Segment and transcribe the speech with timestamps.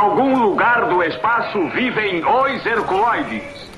[0.00, 3.68] Algum lugar do espaço vivem os Herculoides.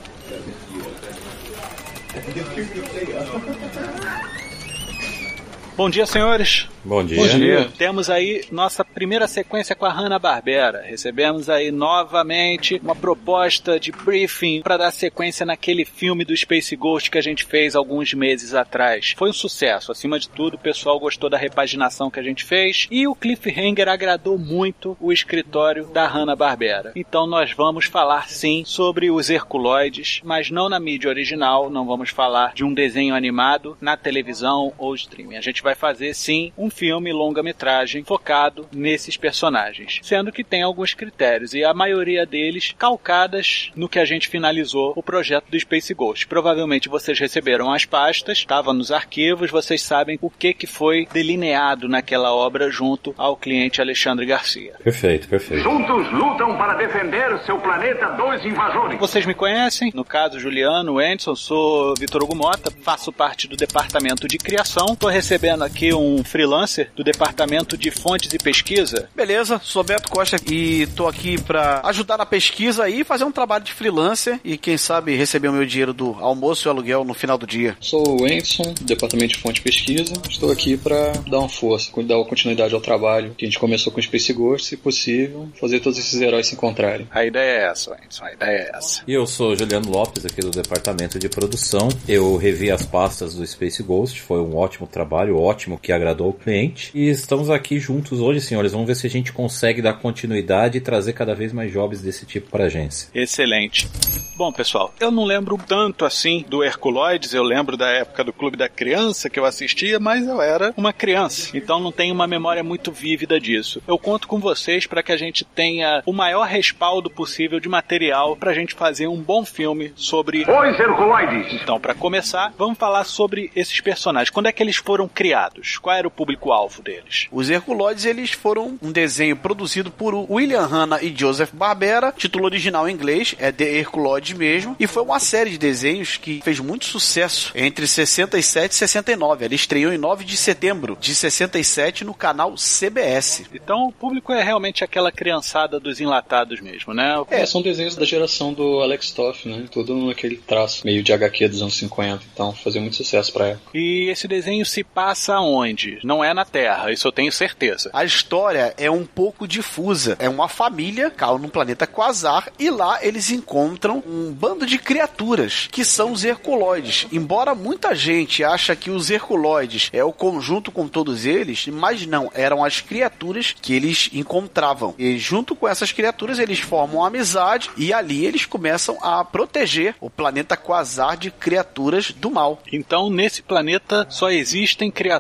[5.75, 6.69] Bom dia, senhores.
[6.85, 7.17] Bom dia.
[7.17, 7.73] Bom dia.
[7.79, 10.83] Temos aí nossa primeira sequência com a Hanna-Barbera.
[10.83, 17.11] Recebemos aí novamente uma proposta de briefing para dar sequência naquele filme do Space Ghost
[17.11, 19.15] que a gente fez alguns meses atrás.
[19.17, 22.87] Foi um sucesso, acima de tudo, o pessoal gostou da repaginação que a gente fez
[22.91, 26.93] e o cliffhanger agradou muito o escritório da Hanna-Barbera.
[26.95, 32.11] Então nós vamos falar sim sobre os Herculoides, mas não na mídia original, não vamos
[32.11, 35.37] falar de um desenho animado na televisão ou streaming.
[35.37, 40.95] A gente vai fazer sim um filme longa-metragem focado nesses personagens, sendo que tem alguns
[40.95, 45.93] critérios e a maioria deles calcadas no que a gente finalizou o projeto do Space
[45.95, 46.27] Ghost.
[46.27, 51.89] Provavelmente vocês receberam as pastas, estava nos arquivos, vocês sabem o que que foi delineado
[51.89, 54.75] naquela obra junto ao cliente Alexandre Garcia.
[54.83, 55.63] Perfeito, perfeito.
[55.63, 58.99] Juntos lutam para defender seu planeta dos invasores.
[58.99, 64.27] Vocês me conhecem, no caso Juliano, Anderson, sou Vitor Hugo Mota, faço parte do departamento
[64.27, 64.87] de criação.
[64.93, 69.09] Estou recebendo aqui um freelancer do Departamento de Fontes e Pesquisa.
[69.15, 73.65] Beleza, sou Beto Costa e tô aqui para ajudar na pesquisa e fazer um trabalho
[73.65, 77.37] de freelancer e quem sabe receber o meu dinheiro do almoço e aluguel no final
[77.37, 77.77] do dia.
[77.81, 80.15] Sou o Enson, do Departamento de Fonte e Pesquisa.
[80.29, 84.01] Estou aqui para dar uma força, dar continuidade ao trabalho que a gente começou com
[84.01, 87.07] o Space Ghost, se possível, fazer todos esses heróis se encontrarem.
[87.11, 89.03] A ideia é essa, Enson, a ideia é essa.
[89.07, 91.89] E eu sou Juliano Lopes, aqui do Departamento de Produção.
[92.09, 96.33] Eu revi as pastas do Space Ghost, foi um ótimo trabalho, ótimo que agradou o
[96.33, 96.91] cliente.
[96.95, 98.73] E estamos aqui juntos hoje, senhores.
[98.73, 102.25] Vamos ver se a gente consegue dar continuidade e trazer cada vez mais jobs desse
[102.27, 103.09] tipo para a agência.
[103.15, 103.89] Excelente.
[104.37, 108.57] Bom, pessoal, eu não lembro tanto assim do Herculoides, eu lembro da época do Clube
[108.57, 112.65] da Criança que eu assistia, mas eu era uma criança, então não tenho uma memória
[112.65, 113.83] muito vívida disso.
[113.87, 118.35] Eu conto com vocês para que a gente tenha o maior respaldo possível de material
[118.35, 121.53] para a gente fazer um bom filme sobre os Herculoides.
[121.63, 124.31] Então, para começar, vamos falar sobre esses personagens.
[124.31, 125.32] Quando é que eles foram criados?
[125.79, 127.29] Qual era o público-alvo deles?
[127.31, 132.89] Os Herculoides eles foram um desenho produzido por William Hanna e Joseph Barbera, título original
[132.89, 136.85] em inglês é The Herculoides mesmo, e foi uma série de desenhos que fez muito
[136.85, 139.45] sucesso entre 67 e 69.
[139.45, 143.45] Ela estreou em 9 de setembro de 67 no canal CBS.
[143.53, 147.15] Então o público é realmente aquela criançada dos enlatados mesmo, né?
[147.31, 149.65] É, são desenhos da geração do Alex Toff, né?
[149.71, 153.71] Tudo naquele traço meio de HQ dos anos 50, então fazia muito sucesso pra época.
[153.75, 155.99] E esse desenho se passa onde?
[156.03, 157.91] Não é na Terra, isso eu tenho certeza.
[157.93, 160.17] A história é um pouco difusa.
[160.19, 165.69] É uma família, caiu num planeta Quasar, e lá eles encontram um bando de criaturas,
[165.71, 167.07] que são os Herculoides.
[167.13, 172.31] Embora muita gente acha que os Herculoides é o conjunto com todos eles, mas não,
[172.35, 174.95] eram as criaturas que eles encontravam.
[174.99, 179.95] E junto com essas criaturas eles formam uma amizade e ali eles começam a proteger
[180.01, 182.61] o planeta Quasar de criaturas do mal.
[182.73, 185.12] Então nesse planeta só existem criaturas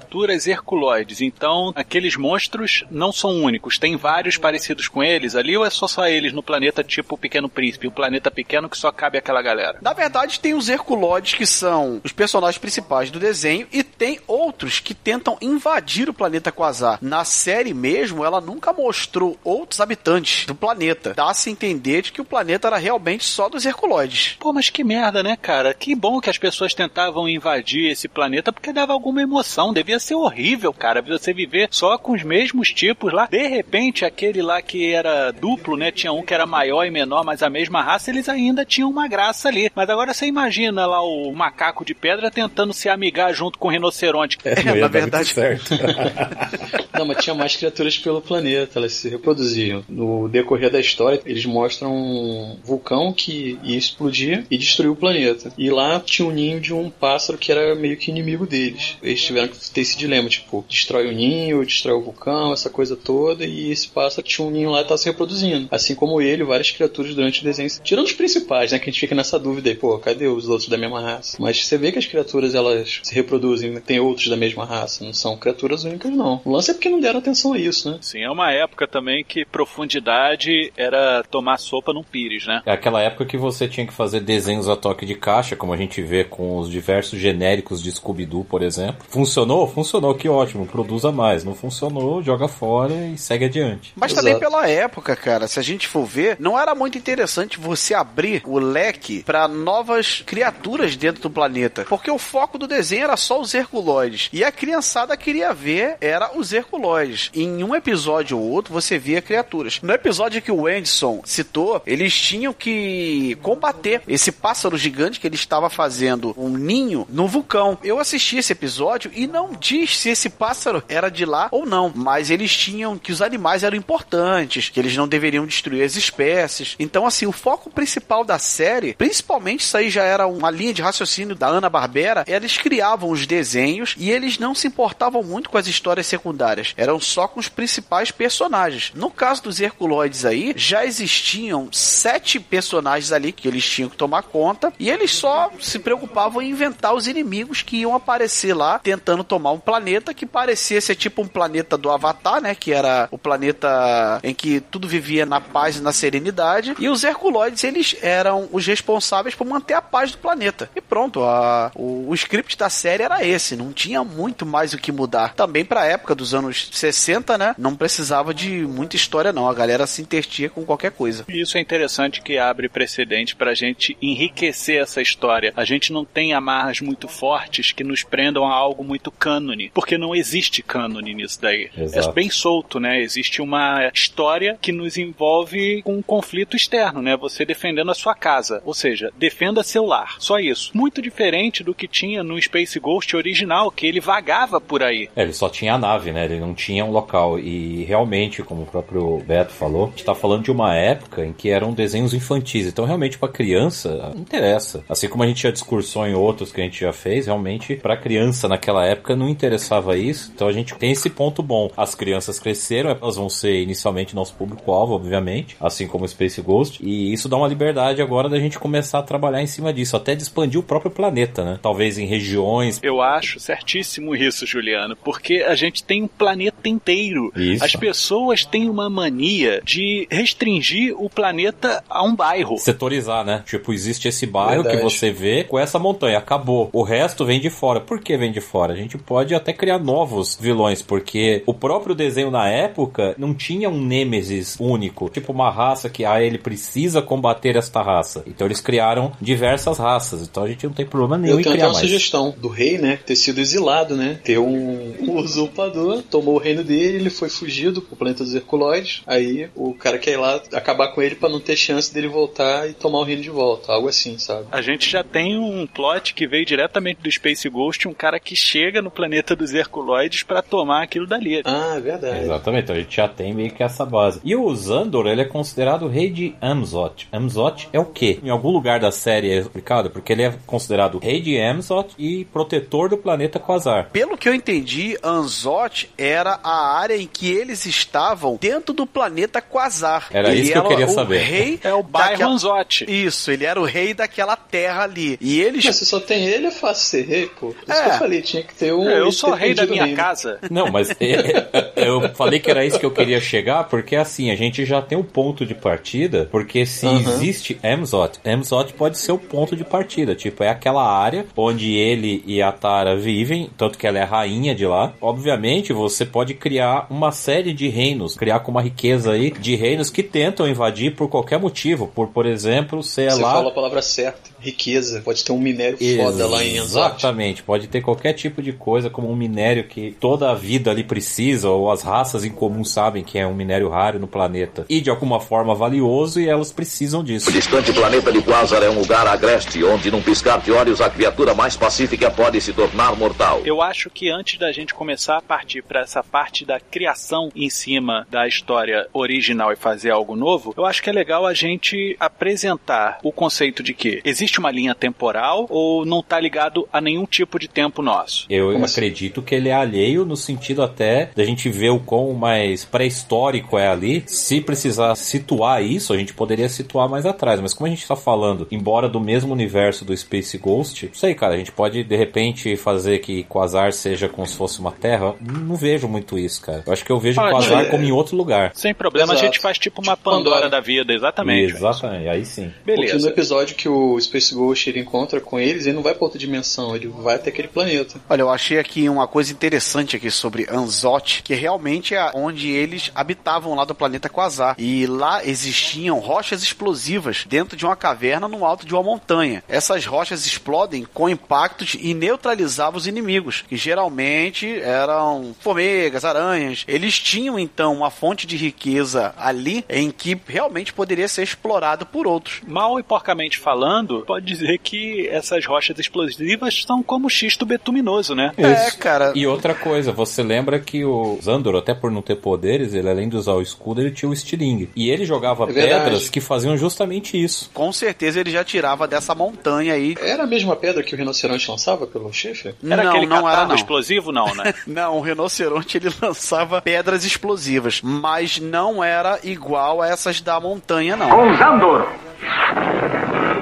[0.46, 1.20] Herculoides.
[1.20, 5.86] Então aqueles monstros não são únicos, tem vários parecidos com eles ali ou é só
[5.86, 9.42] só eles no planeta tipo o Pequeno Príncipe, um planeta pequeno que só cabe aquela
[9.42, 9.78] galera?
[9.80, 14.80] Na verdade, tem os Herculoides que são os personagens principais do desenho e tem outros
[14.80, 16.98] que tentam invadir o planeta Quasar.
[17.00, 21.14] Na série mesmo, ela nunca mostrou outros habitantes do planeta.
[21.14, 24.36] Dá-se a entender de que o planeta era realmente só dos Herculoides.
[24.38, 25.74] Pô, mas que merda, né, cara?
[25.74, 29.72] Que bom que as pessoas tentavam invadir esse planeta porque dava alguma emoção.
[29.82, 33.26] Devia ser horrível, cara, você viver só com os mesmos tipos lá.
[33.26, 35.90] De repente, aquele lá que era duplo, né?
[35.90, 39.08] Tinha um que era maior e menor, mas a mesma raça, eles ainda tinham uma
[39.08, 39.72] graça ali.
[39.74, 43.70] Mas agora você imagina lá o macaco de pedra tentando se amigar junto com o
[43.72, 44.38] rinoceronte.
[44.44, 45.30] É, na verdade.
[45.30, 45.74] Certo.
[46.96, 49.84] Não, mas tinha mais criaturas pelo planeta, elas se reproduziam.
[49.88, 55.52] No decorrer da história, eles mostram um vulcão que ia explodir e destruir o planeta.
[55.58, 58.96] E lá tinha um ninho de um pássaro que era meio que inimigo deles.
[59.02, 62.96] Eles tiveram que ter esse dilema, tipo, destrói o ninho, destrói o vulcão, essa coisa
[62.96, 65.68] toda, e esse pássaro tinha um ninho lá e estava se reproduzindo.
[65.70, 67.68] Assim como ele, várias criaturas durante o desenho.
[67.82, 70.68] Tirando os principais, né, que a gente fica nessa dúvida aí, pô, cadê os outros
[70.68, 71.36] da mesma raça?
[71.40, 75.12] Mas você vê que as criaturas, elas se reproduzem, tem outros da mesma raça, não
[75.12, 76.40] são criaturas únicas, não.
[76.44, 77.98] O lance é que não deram atenção a isso, né?
[78.00, 82.62] Sim, é uma época também que profundidade era tomar sopa num pires, né?
[82.66, 85.76] É aquela época que você tinha que fazer desenhos a toque de caixa, como a
[85.76, 89.04] gente vê com os diversos genéricos de Scooby-Doo, por exemplo.
[89.08, 89.51] Funcionou?
[89.66, 91.44] Funcionou, que ótimo, produza mais.
[91.44, 93.92] Não funcionou, joga fora e segue adiante.
[93.96, 94.26] Mas Exato.
[94.26, 98.42] também pela época, cara, se a gente for ver, não era muito interessante você abrir
[98.46, 103.40] o leque pra novas criaturas dentro do planeta, porque o foco do desenho era só
[103.40, 104.28] os herculoides.
[104.32, 107.30] E a criançada queria ver era os herculoides.
[107.34, 109.80] Em um episódio ou outro você via criaturas.
[109.82, 115.34] No episódio que o Anderson citou, eles tinham que combater esse pássaro gigante que ele
[115.34, 117.78] estava fazendo um ninho no vulcão.
[117.82, 121.92] Eu assisti esse episódio e não diz se esse pássaro era de lá ou não,
[121.94, 126.76] mas eles tinham que os animais eram importantes, que eles não deveriam destruir as espécies.
[126.78, 130.82] Então, assim, o foco principal da série, principalmente isso aí já era uma linha de
[130.82, 135.58] raciocínio da Ana Barbera, eles criavam os desenhos e eles não se importavam muito com
[135.58, 138.92] as histórias secundárias, eram só com os principais personagens.
[138.94, 144.22] No caso dos Herculoides aí, já existiam sete personagens ali que eles tinham que tomar
[144.22, 149.24] conta e eles só se preocupavam em inventar os inimigos que iam aparecer lá tentando
[149.32, 152.54] tomar um planeta que parecia ser tipo um planeta do Avatar, né?
[152.54, 156.74] Que era o planeta em que tudo vivia na paz e na serenidade.
[156.78, 160.68] E os Herculoides, eles eram os responsáveis por manter a paz do planeta.
[160.76, 163.56] E pronto, a, o, o script da série era esse.
[163.56, 165.32] Não tinha muito mais o que mudar.
[165.32, 167.54] Também pra época dos anos 60, né?
[167.56, 169.48] Não precisava de muita história, não.
[169.48, 171.24] A galera se intertia com qualquer coisa.
[171.26, 175.54] Isso é interessante que abre precedente pra gente enriquecer essa história.
[175.56, 179.96] A gente não tem amarras muito fortes que nos prendam a algo muito cânone, porque
[179.96, 181.70] não existe cânone nisso daí.
[181.78, 182.10] Exato.
[182.10, 183.00] É bem solto, né?
[183.00, 187.16] Existe uma história que nos envolve com um conflito externo, né?
[187.16, 190.16] Você defendendo a sua casa, ou seja, defenda seu lar.
[190.18, 190.72] Só isso.
[190.74, 195.08] Muito diferente do que tinha no Space Ghost original, que ele vagava por aí.
[195.14, 196.24] É, ele só tinha a nave, né?
[196.24, 197.38] Ele não tinha um local.
[197.38, 201.32] E realmente, como o próprio Beto falou, a gente tá falando de uma época em
[201.32, 202.66] que eram desenhos infantis.
[202.66, 204.82] Então, realmente, pra criança, não interessa.
[204.88, 207.96] Assim como a gente já discursou em outros que a gente já fez, realmente, pra
[207.96, 210.30] criança naquela época não interessava isso.
[210.34, 211.70] Então, a gente tem esse ponto bom.
[211.76, 216.80] As crianças cresceram, elas vão ser inicialmente nosso público-alvo, obviamente, assim como o Space Ghost.
[216.82, 220.14] E isso dá uma liberdade agora da gente começar a trabalhar em cima disso, até
[220.14, 221.58] de expandir o próprio planeta, né?
[221.62, 222.80] Talvez em regiões.
[222.82, 227.32] Eu acho certíssimo isso, Juliano, porque a gente tem um planeta inteiro.
[227.36, 227.64] Isso.
[227.64, 232.58] As pessoas têm uma mania de restringir o planeta a um bairro.
[232.58, 233.42] Setorizar, né?
[233.46, 234.76] Tipo, existe esse bairro Verdade.
[234.76, 236.70] que você vê com essa montanha, acabou.
[236.72, 237.80] O resto vem de fora.
[237.80, 238.72] Por que vem de fora?
[238.72, 243.68] A gente pode até criar novos vilões, porque o próprio desenho na época não tinha
[243.68, 248.22] um nêmesis único, tipo uma raça que ah, ele precisa combater esta raça.
[248.26, 250.22] Então eles criaram diversas raças.
[250.22, 251.86] Então a gente não tem problema nenhum Eu em tenho até criar uma mais.
[251.86, 252.98] sugestão do rei, né?
[253.04, 254.20] Ter sido exilado, né?
[254.22, 259.02] Ter um, um usurpador, tomou o reino dele, ele foi fugido pro planeta dos Herculoides.
[259.06, 262.68] Aí o cara quer ir lá acabar com ele pra não ter chance dele voltar
[262.68, 263.72] e tomar o reino de volta.
[263.72, 264.46] Algo assim, sabe?
[264.50, 268.36] A gente já tem um plot que veio diretamente do Space Ghost, um cara que
[268.36, 271.42] chega no planeta dos Herculoides pra tomar aquilo dali.
[271.44, 272.20] Ah, é verdade.
[272.24, 274.20] Exatamente, então a gente já tem meio que essa base.
[274.24, 277.08] E o Zandor, ele é considerado o rei de Amzot.
[277.12, 278.18] Amzot é o quê?
[278.22, 282.24] Em algum lugar da série é explicado, porque ele é considerado rei de Amzot e
[282.26, 283.90] protetor do planeta Quasar.
[283.90, 289.40] Pelo que eu entendi, Anzot era a área em que eles estavam dentro do planeta
[289.40, 290.08] Quasar.
[290.10, 291.18] Era Ele isso que eu queria o saber.
[291.18, 292.66] Rei É o bairro daquela-.
[292.88, 295.18] Isso, ele era o rei daquela terra ali.
[295.20, 295.64] E eles.
[295.64, 297.48] Mas se só tem ele, é fácil ser rei, pô.
[297.48, 297.82] Por isso É.
[297.84, 298.81] que eu falei, tinha que ter um.
[298.88, 299.96] É, eu sou ter rei da o minha reino.
[299.96, 300.38] casa.
[300.50, 301.46] Não, mas é,
[301.76, 304.96] eu falei que era isso que eu queria chegar, porque assim, a gente já tem
[304.98, 306.98] um ponto de partida, porque se Uhum.
[306.98, 312.22] existe Amzot, Amzot pode ser o ponto de partida, tipo, é aquela área onde ele
[312.26, 314.92] e a Tara vivem, tanto que ela é a rainha de lá.
[315.00, 319.90] Obviamente, você pode criar uma série de reinos, criar com uma riqueza aí de reinos
[319.90, 323.80] que tentam invadir por qualquer motivo, por, por exemplo, ser Você lá falou a palavra
[323.82, 324.31] certa.
[324.42, 325.00] Riqueza.
[325.04, 326.78] Pode ter um minério foda lá em Anzot.
[326.78, 330.84] Exatamente, pode ter qualquer tipo de coisa, como um minério que toda a vida ali
[330.84, 334.80] precisa, ou as raças em comum sabem que é um minério raro no planeta, e
[334.80, 337.30] de alguma forma valioso, e elas precisam disso.
[337.30, 340.90] O distante planeta de Quasar é um lugar agreste, onde num piscar de olhos a
[340.90, 343.42] criatura mais pacífica pode se tornar mortal.
[343.44, 347.50] Eu acho que antes da gente começar a partir para essa parte da criação em
[347.50, 351.96] cima da história original e fazer algo novo, eu acho que é legal a gente
[352.00, 356.80] apresentar o conceito de que existe existe uma linha temporal ou não tá ligado a
[356.80, 358.26] nenhum tipo de tempo nosso?
[358.30, 358.74] Eu Como assim?
[358.80, 363.58] acredito que ele é alheio no sentido até da gente ver o quão mais pré-histórico
[363.58, 364.02] é ali.
[364.06, 367.40] Se precisar situar isso, a gente poderia situar mais atrás.
[367.40, 371.14] Mas como a gente tá falando, embora do mesmo universo do Space Ghost, não sei,
[371.14, 375.14] cara, a gente pode de repente fazer que Quasar seja como se fosse uma Terra.
[375.20, 376.62] Não vejo muito isso, cara.
[376.66, 378.52] Eu acho que eu vejo Olha, Quasar é- como em outro lugar.
[378.54, 379.20] Sem problema, Exato.
[379.20, 380.50] a gente faz tipo uma Pandora, Pandora.
[380.50, 381.52] da vida, exatamente.
[381.54, 382.50] Exatamente, aí sim.
[382.64, 383.08] Porque no Beleza.
[383.08, 386.76] episódio que o Space Ghost ele encontra com eles, ele não vai pra outra dimensão,
[386.76, 388.00] ele vai até aquele planeta.
[388.08, 392.90] Olha, eu achei aqui uma coisa interessante aqui sobre Anzot, que realmente é onde eles
[392.94, 394.54] habitavam lá do planeta Quasar.
[394.58, 399.42] E lá existiam rochas explosivas dentro de uma caverna no alto de uma montanha.
[399.48, 406.64] Essas rochas explodem com impactos e neutralizavam os inimigos, que geralmente eram formigas, aranhas.
[406.68, 412.06] Eles tinham então uma fonte de riqueza ali em que realmente poderia ser explorado por
[412.06, 412.40] outros.
[412.46, 418.30] Mal e porcamente falando, pode dizer que essas rochas explosivas são como xisto betuminoso, né?
[418.36, 419.10] É, cara.
[419.14, 423.08] E outra coisa, você lembra que o Zandor, até por não ter poderes, ele além
[423.08, 424.68] de usar o escudo, ele tinha o estilingue.
[424.76, 427.50] E ele jogava É pedras que faziam justamente isso.
[427.54, 429.96] Com certeza ele já tirava dessa montanha aí.
[429.98, 432.54] Era a mesma pedra que o rinoceronte lançava pelo chifre?
[432.62, 433.54] Era não, aquele não era não.
[433.54, 434.52] explosivo, não, né?
[434.66, 440.96] Não, o rinoceronte ele lançava pedras explosivas, mas não era igual a essas da montanha,
[440.96, 441.08] não.
[441.08, 441.88] Com Zandor.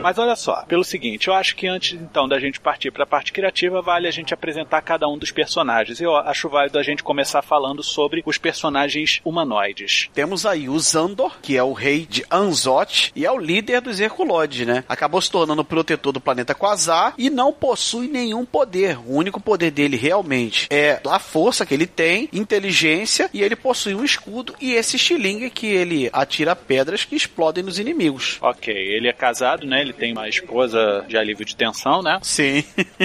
[0.03, 3.07] Mas olha só, pelo seguinte, eu acho que antes então da gente partir para a
[3.07, 6.01] parte criativa, vale a gente apresentar cada um dos personagens.
[6.01, 10.09] Eu acho válido a gente começar falando sobre os personagens humanoides.
[10.15, 14.01] Temos aí o Zandor, que é o rei de Anzot e é o líder dos
[14.01, 14.85] Herculoides, né?
[14.89, 18.99] Acabou se tornando o protetor do planeta Quasar e não possui nenhum poder.
[18.99, 23.95] O único poder dele realmente é a força que ele tem, inteligência e ele possui
[23.95, 28.39] um escudo e esse estilingue que ele atira pedras que explodem nos inimigos.
[28.41, 29.81] Ok, ele é casado, né?
[29.81, 32.19] Ele tem uma esposa de alívio de tensão, né?
[32.23, 32.65] Sim.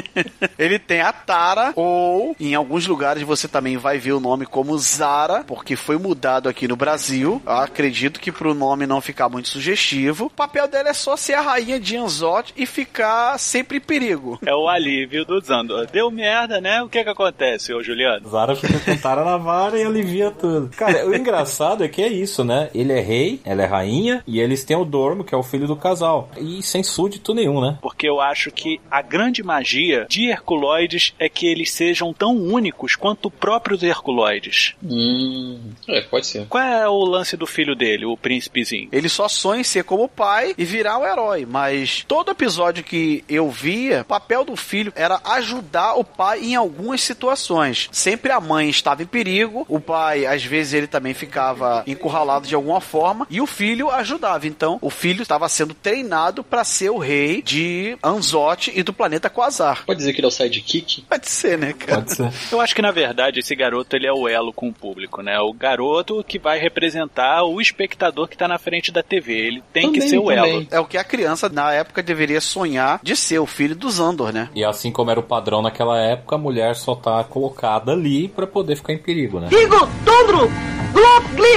[0.57, 4.77] ele tem a Tara, ou em alguns lugares você também vai ver o nome como
[4.77, 7.41] Zara, porque foi mudado aqui no Brasil.
[7.45, 10.25] Eu acredito que pro nome não ficar muito sugestivo.
[10.25, 14.39] O papel dela é só ser a rainha de Anzot e ficar sempre em perigo.
[14.45, 15.87] É o alívio do Zandor.
[15.91, 16.81] Deu merda, né?
[16.81, 18.27] O que que acontece, ô Juliano?
[18.29, 20.69] Zara fica com Tara na vara e alivia tudo.
[20.75, 22.69] Cara, o engraçado é que é isso, né?
[22.73, 25.67] Ele é rei, ela é rainha, e eles têm o Dormo, que é o filho
[25.67, 26.29] do casal.
[26.37, 27.77] E sem súdito nenhum, né?
[27.81, 32.95] Porque eu acho que a grande magia de Herculoides é que eles sejam tão únicos
[32.95, 34.75] quanto próprios Herculoides.
[34.83, 35.71] Hum.
[35.87, 36.45] É, pode ser.
[36.47, 38.89] Qual é o lance do filho dele, o príncipezinho?
[38.91, 42.83] Ele só sonha em ser como o pai e virar o herói, mas todo episódio
[42.83, 47.87] que eu via, o papel do filho era ajudar o pai em algumas situações.
[47.91, 52.55] Sempre a mãe estava em perigo, o pai, às vezes, ele também ficava encurralado de
[52.55, 54.45] alguma forma e o filho ajudava.
[54.45, 59.29] Então, o filho estava sendo treinado para ser o rei de Anzot e do planeta
[59.29, 59.85] Quasar.
[59.85, 61.03] Pode dizer que ele é o sidekick?
[61.03, 62.01] Pode ser, né, cara?
[62.01, 62.31] Pode ser.
[62.51, 65.39] Eu acho que na verdade esse garoto ele é o elo com o público, né?
[65.39, 69.33] O garoto que vai representar o espectador que tá na frente da TV.
[69.33, 70.41] Ele tem que Também, ser o elo.
[70.47, 70.67] também.
[70.71, 74.33] É o que a criança na época deveria sonhar de ser o filho do Zandor,
[74.33, 74.49] né?
[74.55, 78.47] E assim como era o padrão naquela época, a mulher só tá colocada ali pra
[78.47, 79.49] poder ficar em perigo, né?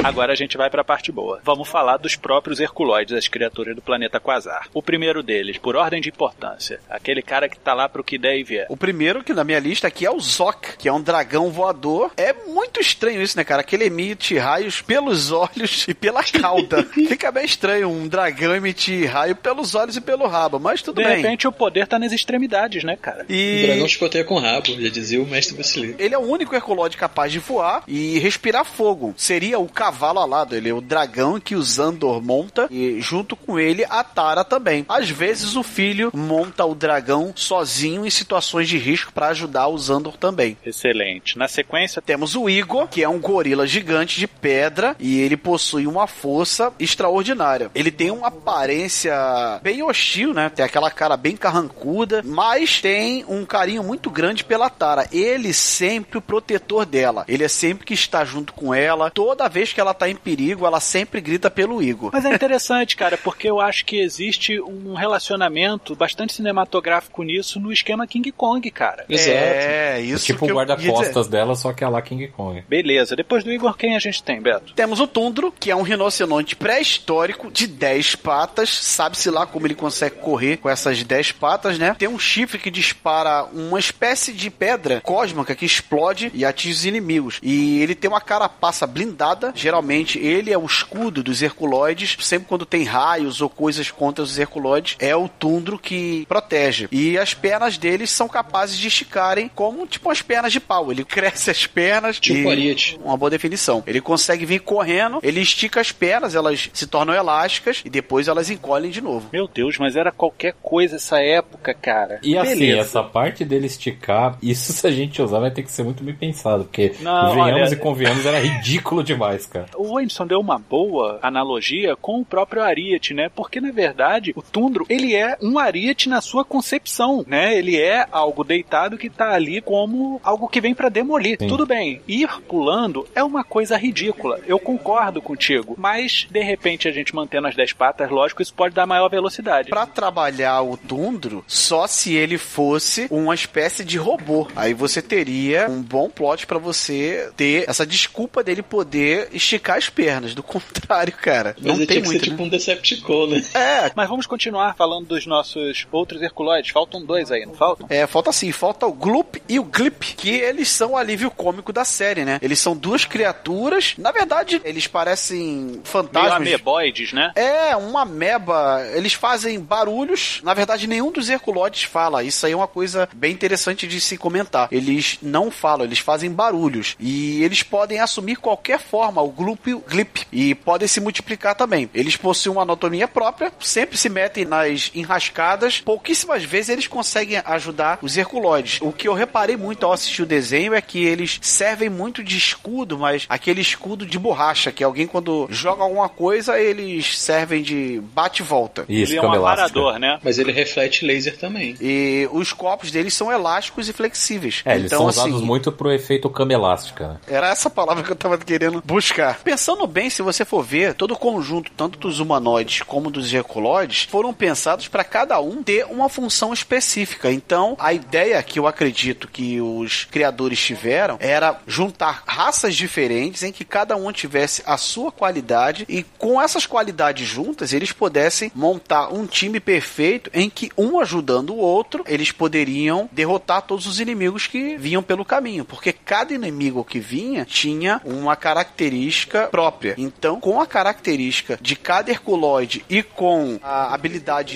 [0.05, 1.41] Agora a gente vai pra parte boa.
[1.45, 4.67] Vamos falar dos próprios Herculoides, as criaturas do planeta Quasar.
[4.75, 8.37] O primeiro deles, por ordem de importância, aquele cara que tá lá pro que der
[8.38, 8.67] e vier.
[8.69, 12.11] O primeiro que na minha lista aqui é o Zok, que é um dragão voador.
[12.17, 13.62] É muito estranho isso, né, cara?
[13.62, 16.85] Que ele emite raios pelos olhos e pela cauda.
[16.85, 21.05] Fica bem estranho um dragão emitir raio pelos olhos e pelo rabo, mas tudo De
[21.07, 21.17] bem.
[21.23, 23.25] repente o poder tá nas extremidades, né, cara?
[23.28, 25.95] O E dragão chicoteia com rabo, já dizia o mestre Vasily.
[25.99, 29.14] ele é o único Herculode capaz de voar e respirar fogo.
[29.17, 33.59] Seria o cavalo alado, ele é o dragão que o Zandor monta e junto com
[33.59, 34.85] ele a Tara também.
[34.88, 39.78] Às vezes o filho monta o dragão sozinho em situações de risco para ajudar o
[39.78, 40.57] Zandor também.
[40.64, 41.37] Excelente.
[41.37, 45.87] Na sequência, Temos o Igor, que é um gorila gigante de pedra e ele possui
[45.87, 47.71] uma força extraordinária.
[47.75, 49.14] Ele tem uma aparência
[49.62, 50.49] bem hostil, né?
[50.49, 55.07] Tem aquela cara bem carrancuda, mas tem um carinho muito grande pela Tara.
[55.12, 57.25] Ele sempre o protetor dela.
[57.28, 59.11] Ele é sempre que está junto com ela.
[59.11, 62.11] Toda vez que ela tá em perigo, ela sempre grita pelo Igor.
[62.12, 67.73] Mas é interessante, cara, porque eu acho que existe um relacionamento bastante cinematográfico nisso no
[67.73, 69.05] esquema King Kong, cara.
[69.09, 69.31] Exato.
[69.31, 70.55] É, isso tipo que o dizer.
[70.55, 72.65] guarda-costas dela, só que é lá King Kong.
[72.69, 74.73] Beleza, depois do Igor, quem a gente tem, Beto?
[74.75, 78.71] Temos o Tundro, que é um rinoceronte pré-histórico de 10 patas.
[78.71, 81.95] Sabe-se lá como ele consegue correr com essas 10 patas, né?
[81.99, 86.85] Tem um chifre que dispara uma espécie de pedra cósmica que explode e atinge os
[86.85, 87.39] inimigos.
[87.43, 92.17] E ele tem uma carapaça blindada, Geralmente ele é o escudo dos Herculoides.
[92.21, 94.58] Sempre quando tem raios ou coisas contra os Herculoides,
[94.99, 96.88] é o Tundro que protege.
[96.91, 100.91] E as pernas deles são capazes de esticarem como tipo as pernas de pau.
[100.91, 102.19] Ele cresce as pernas.
[102.19, 102.50] Tipo e...
[102.50, 102.99] ariete.
[103.03, 103.83] Uma boa definição.
[103.87, 108.50] Ele consegue vir correndo, ele estica as pernas, elas se tornam elásticas e depois elas
[108.50, 109.29] encolhem de novo.
[109.33, 112.21] Meu Deus, mas era qualquer coisa essa época, cara.
[112.23, 112.81] E assim, Beleza.
[112.81, 116.15] essa parte dele esticar, isso se a gente usar vai ter que ser muito bem
[116.15, 119.67] pensado, porque Não, venhamos olha- e convenhamos, era ridículo demais, cara.
[119.77, 123.29] O Whindersson deu uma boa analogia com o próprio Ariete, né?
[123.35, 127.57] Porque, na verdade, o Tundro, ele é um Ariete na sua concepção, né?
[127.57, 131.37] Ele é algo deitado que tá ali como algo que vem pra demolir.
[131.40, 131.47] Sim.
[131.49, 134.40] Tudo bem, ir pulando é uma coisa ridícula.
[134.47, 135.75] Eu concordo contigo.
[135.78, 139.69] Mas, de repente, a gente mantendo as 10 patas, lógico, isso pode dar maior velocidade.
[139.71, 144.49] Pra trabalhar o Tundro, só se ele fosse uma espécie de robô.
[144.57, 149.88] Aí você teria um bom plot pra você ter essa desculpa dele poder esticar as
[149.88, 150.35] pernas.
[150.35, 152.25] Do contrário, cara, Mas não ele tem tinha que muito.
[152.25, 152.47] ser tipo né?
[152.47, 153.43] um Decepticon, né?
[153.55, 154.38] É, Mas vamos continuar
[154.76, 156.71] falando dos nossos outros Herculoides.
[156.71, 157.87] Faltam dois aí, não faltam?
[157.90, 161.73] É, falta assim, falta o Gloop e o Glip, que eles são o alívio cômico
[161.73, 162.38] da série, né?
[162.42, 166.33] Eles são duas criaturas, na verdade, eles parecem Meio fantasmas.
[166.33, 167.33] ameboides, né?
[167.35, 168.83] É, uma ameba.
[168.95, 170.40] Eles fazem barulhos.
[170.42, 172.23] Na verdade, nenhum dos Herculoides fala.
[172.23, 174.68] Isso aí é uma coisa bem interessante de se comentar.
[174.71, 176.97] Eles não falam, eles fazem barulhos.
[176.99, 180.26] E eles podem assumir qualquer forma, o Gloop e o Glip.
[180.33, 181.88] E podem se multiplicar também.
[181.95, 185.81] Eles possuem uma anatomia própria, sempre se metem nas enrascadas.
[185.81, 188.79] Pouquíssimas vezes eles conseguem ajudar os Herculoides.
[188.83, 192.37] O que eu reparei muito ao assistir o desenho é que eles servem muito de
[192.37, 198.01] escudo, mas aquele escudo de borracha, que alguém quando joga alguma coisa, eles servem de
[198.13, 198.85] bate-volta.
[198.89, 200.19] Isso, Ele é um aparador, né?
[200.23, 201.75] Mas ele reflete laser também.
[201.81, 204.63] E os corpos deles são elásticos e flexíveis.
[204.65, 207.09] É, eles então, são assim, usados muito pro efeito cama elástica.
[207.09, 207.17] né?
[207.29, 209.39] Era essa palavra que eu tava querendo buscar.
[209.41, 214.07] Pensando bem, se você for ver, todo o conjunto, tanto dos humanoides como dos herculoides,
[214.19, 217.31] foram pensados para cada um ter uma função específica.
[217.31, 223.53] Então, a ideia que eu acredito que os criadores tiveram era juntar raças diferentes em
[223.53, 229.15] que cada um tivesse a sua qualidade e com essas qualidades juntas, eles pudessem montar
[229.15, 234.49] um time perfeito em que um ajudando o outro, eles poderiam derrotar todos os inimigos
[234.49, 239.95] que vinham pelo caminho, porque cada inimigo que vinha tinha uma característica própria.
[239.97, 244.08] Então, com a característica de cada Herculoide e com a habilidade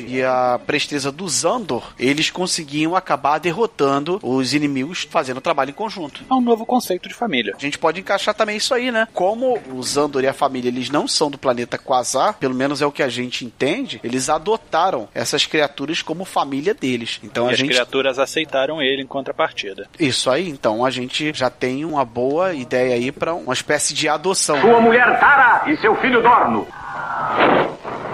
[0.08, 6.22] e a presteza do Zandor, eles conseguiam acabar derrotando os inimigos fazendo trabalho em conjunto.
[6.30, 7.54] É um novo conceito de família.
[7.56, 9.06] A gente pode encaixar também isso aí, né?
[9.12, 12.86] Como o Zandor e a família eles não são do planeta Quasar, pelo menos é
[12.86, 17.20] o que a gente entende, eles adotaram essas criaturas como família deles.
[17.22, 19.88] Então e a as gente criaturas aceitaram ele em contrapartida.
[19.98, 24.08] isso aí, então a gente já tem uma boa ideia aí pra uma espécie de
[24.08, 24.60] adoção.
[24.60, 26.66] Sua mulher Tara e seu filho Dorno.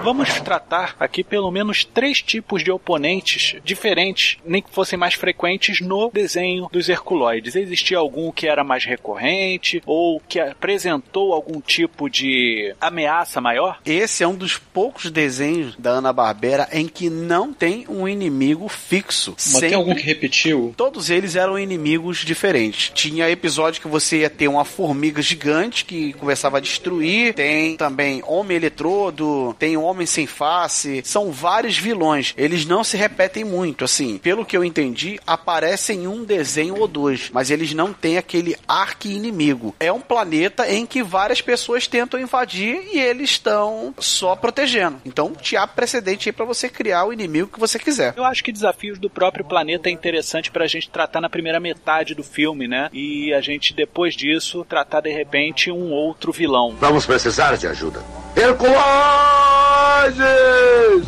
[0.03, 5.81] Vamos tratar aqui pelo menos três tipos de oponentes diferentes, nem que fossem mais frequentes
[5.81, 7.55] no desenho dos Herculoides.
[7.55, 13.79] Existia algum que era mais recorrente ou que apresentou algum tipo de ameaça maior?
[13.85, 19.31] Esse é um dos poucos desenhos da Ana-Barbera em que não tem um inimigo fixo.
[19.31, 20.73] Mas Sempre tem algum que repetiu?
[20.77, 22.91] Todos eles eram inimigos diferentes.
[22.93, 27.33] Tinha episódio que você ia ter uma formiga gigante que começava a destruir.
[27.33, 31.01] Tem também Homem Eletrodo, tem Homem Sem Face.
[31.03, 32.33] São vários vilões.
[32.37, 33.85] Eles não se repetem muito.
[33.85, 37.29] Assim, pelo que eu entendi, aparecem em um desenho ou dois.
[37.31, 39.75] Mas eles não têm aquele arqui-inimigo.
[39.79, 45.01] É um planeta em que várias pessoas tentam invadir e eles estão só protegendo.
[45.05, 48.13] Então, te há precedente aí pra você criar o inimigo que você quiser.
[48.15, 52.15] Eu acho que desafios do próprio planeta é interessante pra gente tratar na primeira metade
[52.15, 52.89] do filme, né?
[52.93, 56.75] E a gente depois disso tratar de repente um outro vilão.
[56.79, 58.03] Vamos precisar de ajuda.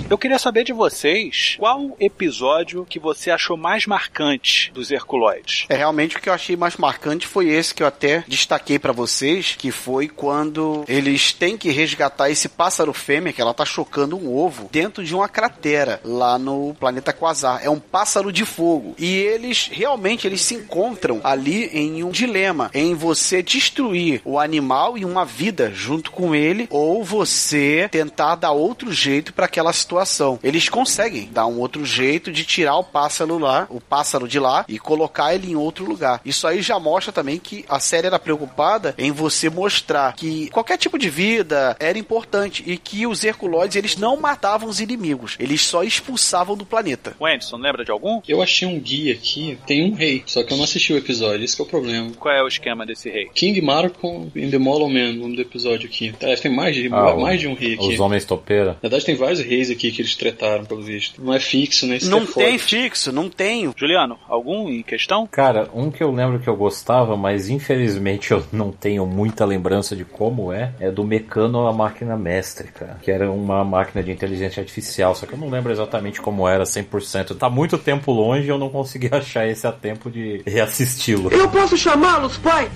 [0.10, 5.66] Eu queria saber de vocês qual episódio que você achou mais marcante dos Herculoides.
[5.70, 8.92] É realmente o que eu achei mais marcante foi esse que eu até destaquei pra
[8.92, 14.18] vocês, que foi quando eles têm que resgatar esse pássaro fêmea que ela tá chocando
[14.18, 17.62] um ovo dentro de uma cratera lá no planeta Quasar.
[17.64, 22.70] É um pássaro de fogo e eles realmente eles se encontram ali em um dilema,
[22.74, 28.52] em você destruir o animal e uma vida junto com ele ou você tentar dar
[28.52, 30.40] outro outro jeito para aquela situação.
[30.44, 34.66] Eles conseguem dar um outro jeito de tirar o pássaro lá, o pássaro de lá
[34.68, 36.20] e colocar ele em outro lugar.
[36.26, 40.78] Isso aí já mostra também que a série era preocupada em você mostrar que qualquer
[40.78, 45.62] tipo de vida era importante e que os Herculoides eles não matavam os inimigos, eles
[45.62, 47.16] só expulsavam do planeta.
[47.20, 48.22] O Anderson, lembra de algum?
[48.28, 51.44] Eu achei um guia aqui, tem um rei, só que eu não assisti o episódio,
[51.46, 52.12] esse é o problema.
[52.18, 53.30] Qual é o esquema desse rei?
[53.34, 56.14] King Marcon in the Molo Man, o nome do episódio aqui.
[56.42, 57.88] Tem mais de, Ah, mais o- de um rei aqui.
[57.94, 58.71] Os homens topeira.
[58.74, 61.24] Na verdade, tem vários reis aqui que eles trataram, pelo visto.
[61.24, 61.98] Não é fixo, né?
[61.98, 62.60] Isso não é tem forte.
[62.60, 63.72] fixo, não tem.
[63.76, 65.28] Juliano, algum em questão?
[65.28, 69.96] Cara, um que eu lembro que eu gostava, mas infelizmente eu não tenho muita lembrança
[69.96, 72.98] de como é, é do Mecano a Máquina Mestre, cara.
[73.02, 76.64] Que era uma máquina de inteligência artificial, só que eu não lembro exatamente como era
[76.64, 77.38] 100%.
[77.38, 81.32] Tá muito tempo longe e eu não consegui achar esse a tempo de reassisti-lo.
[81.32, 82.70] Eu posso chamá-los, pai?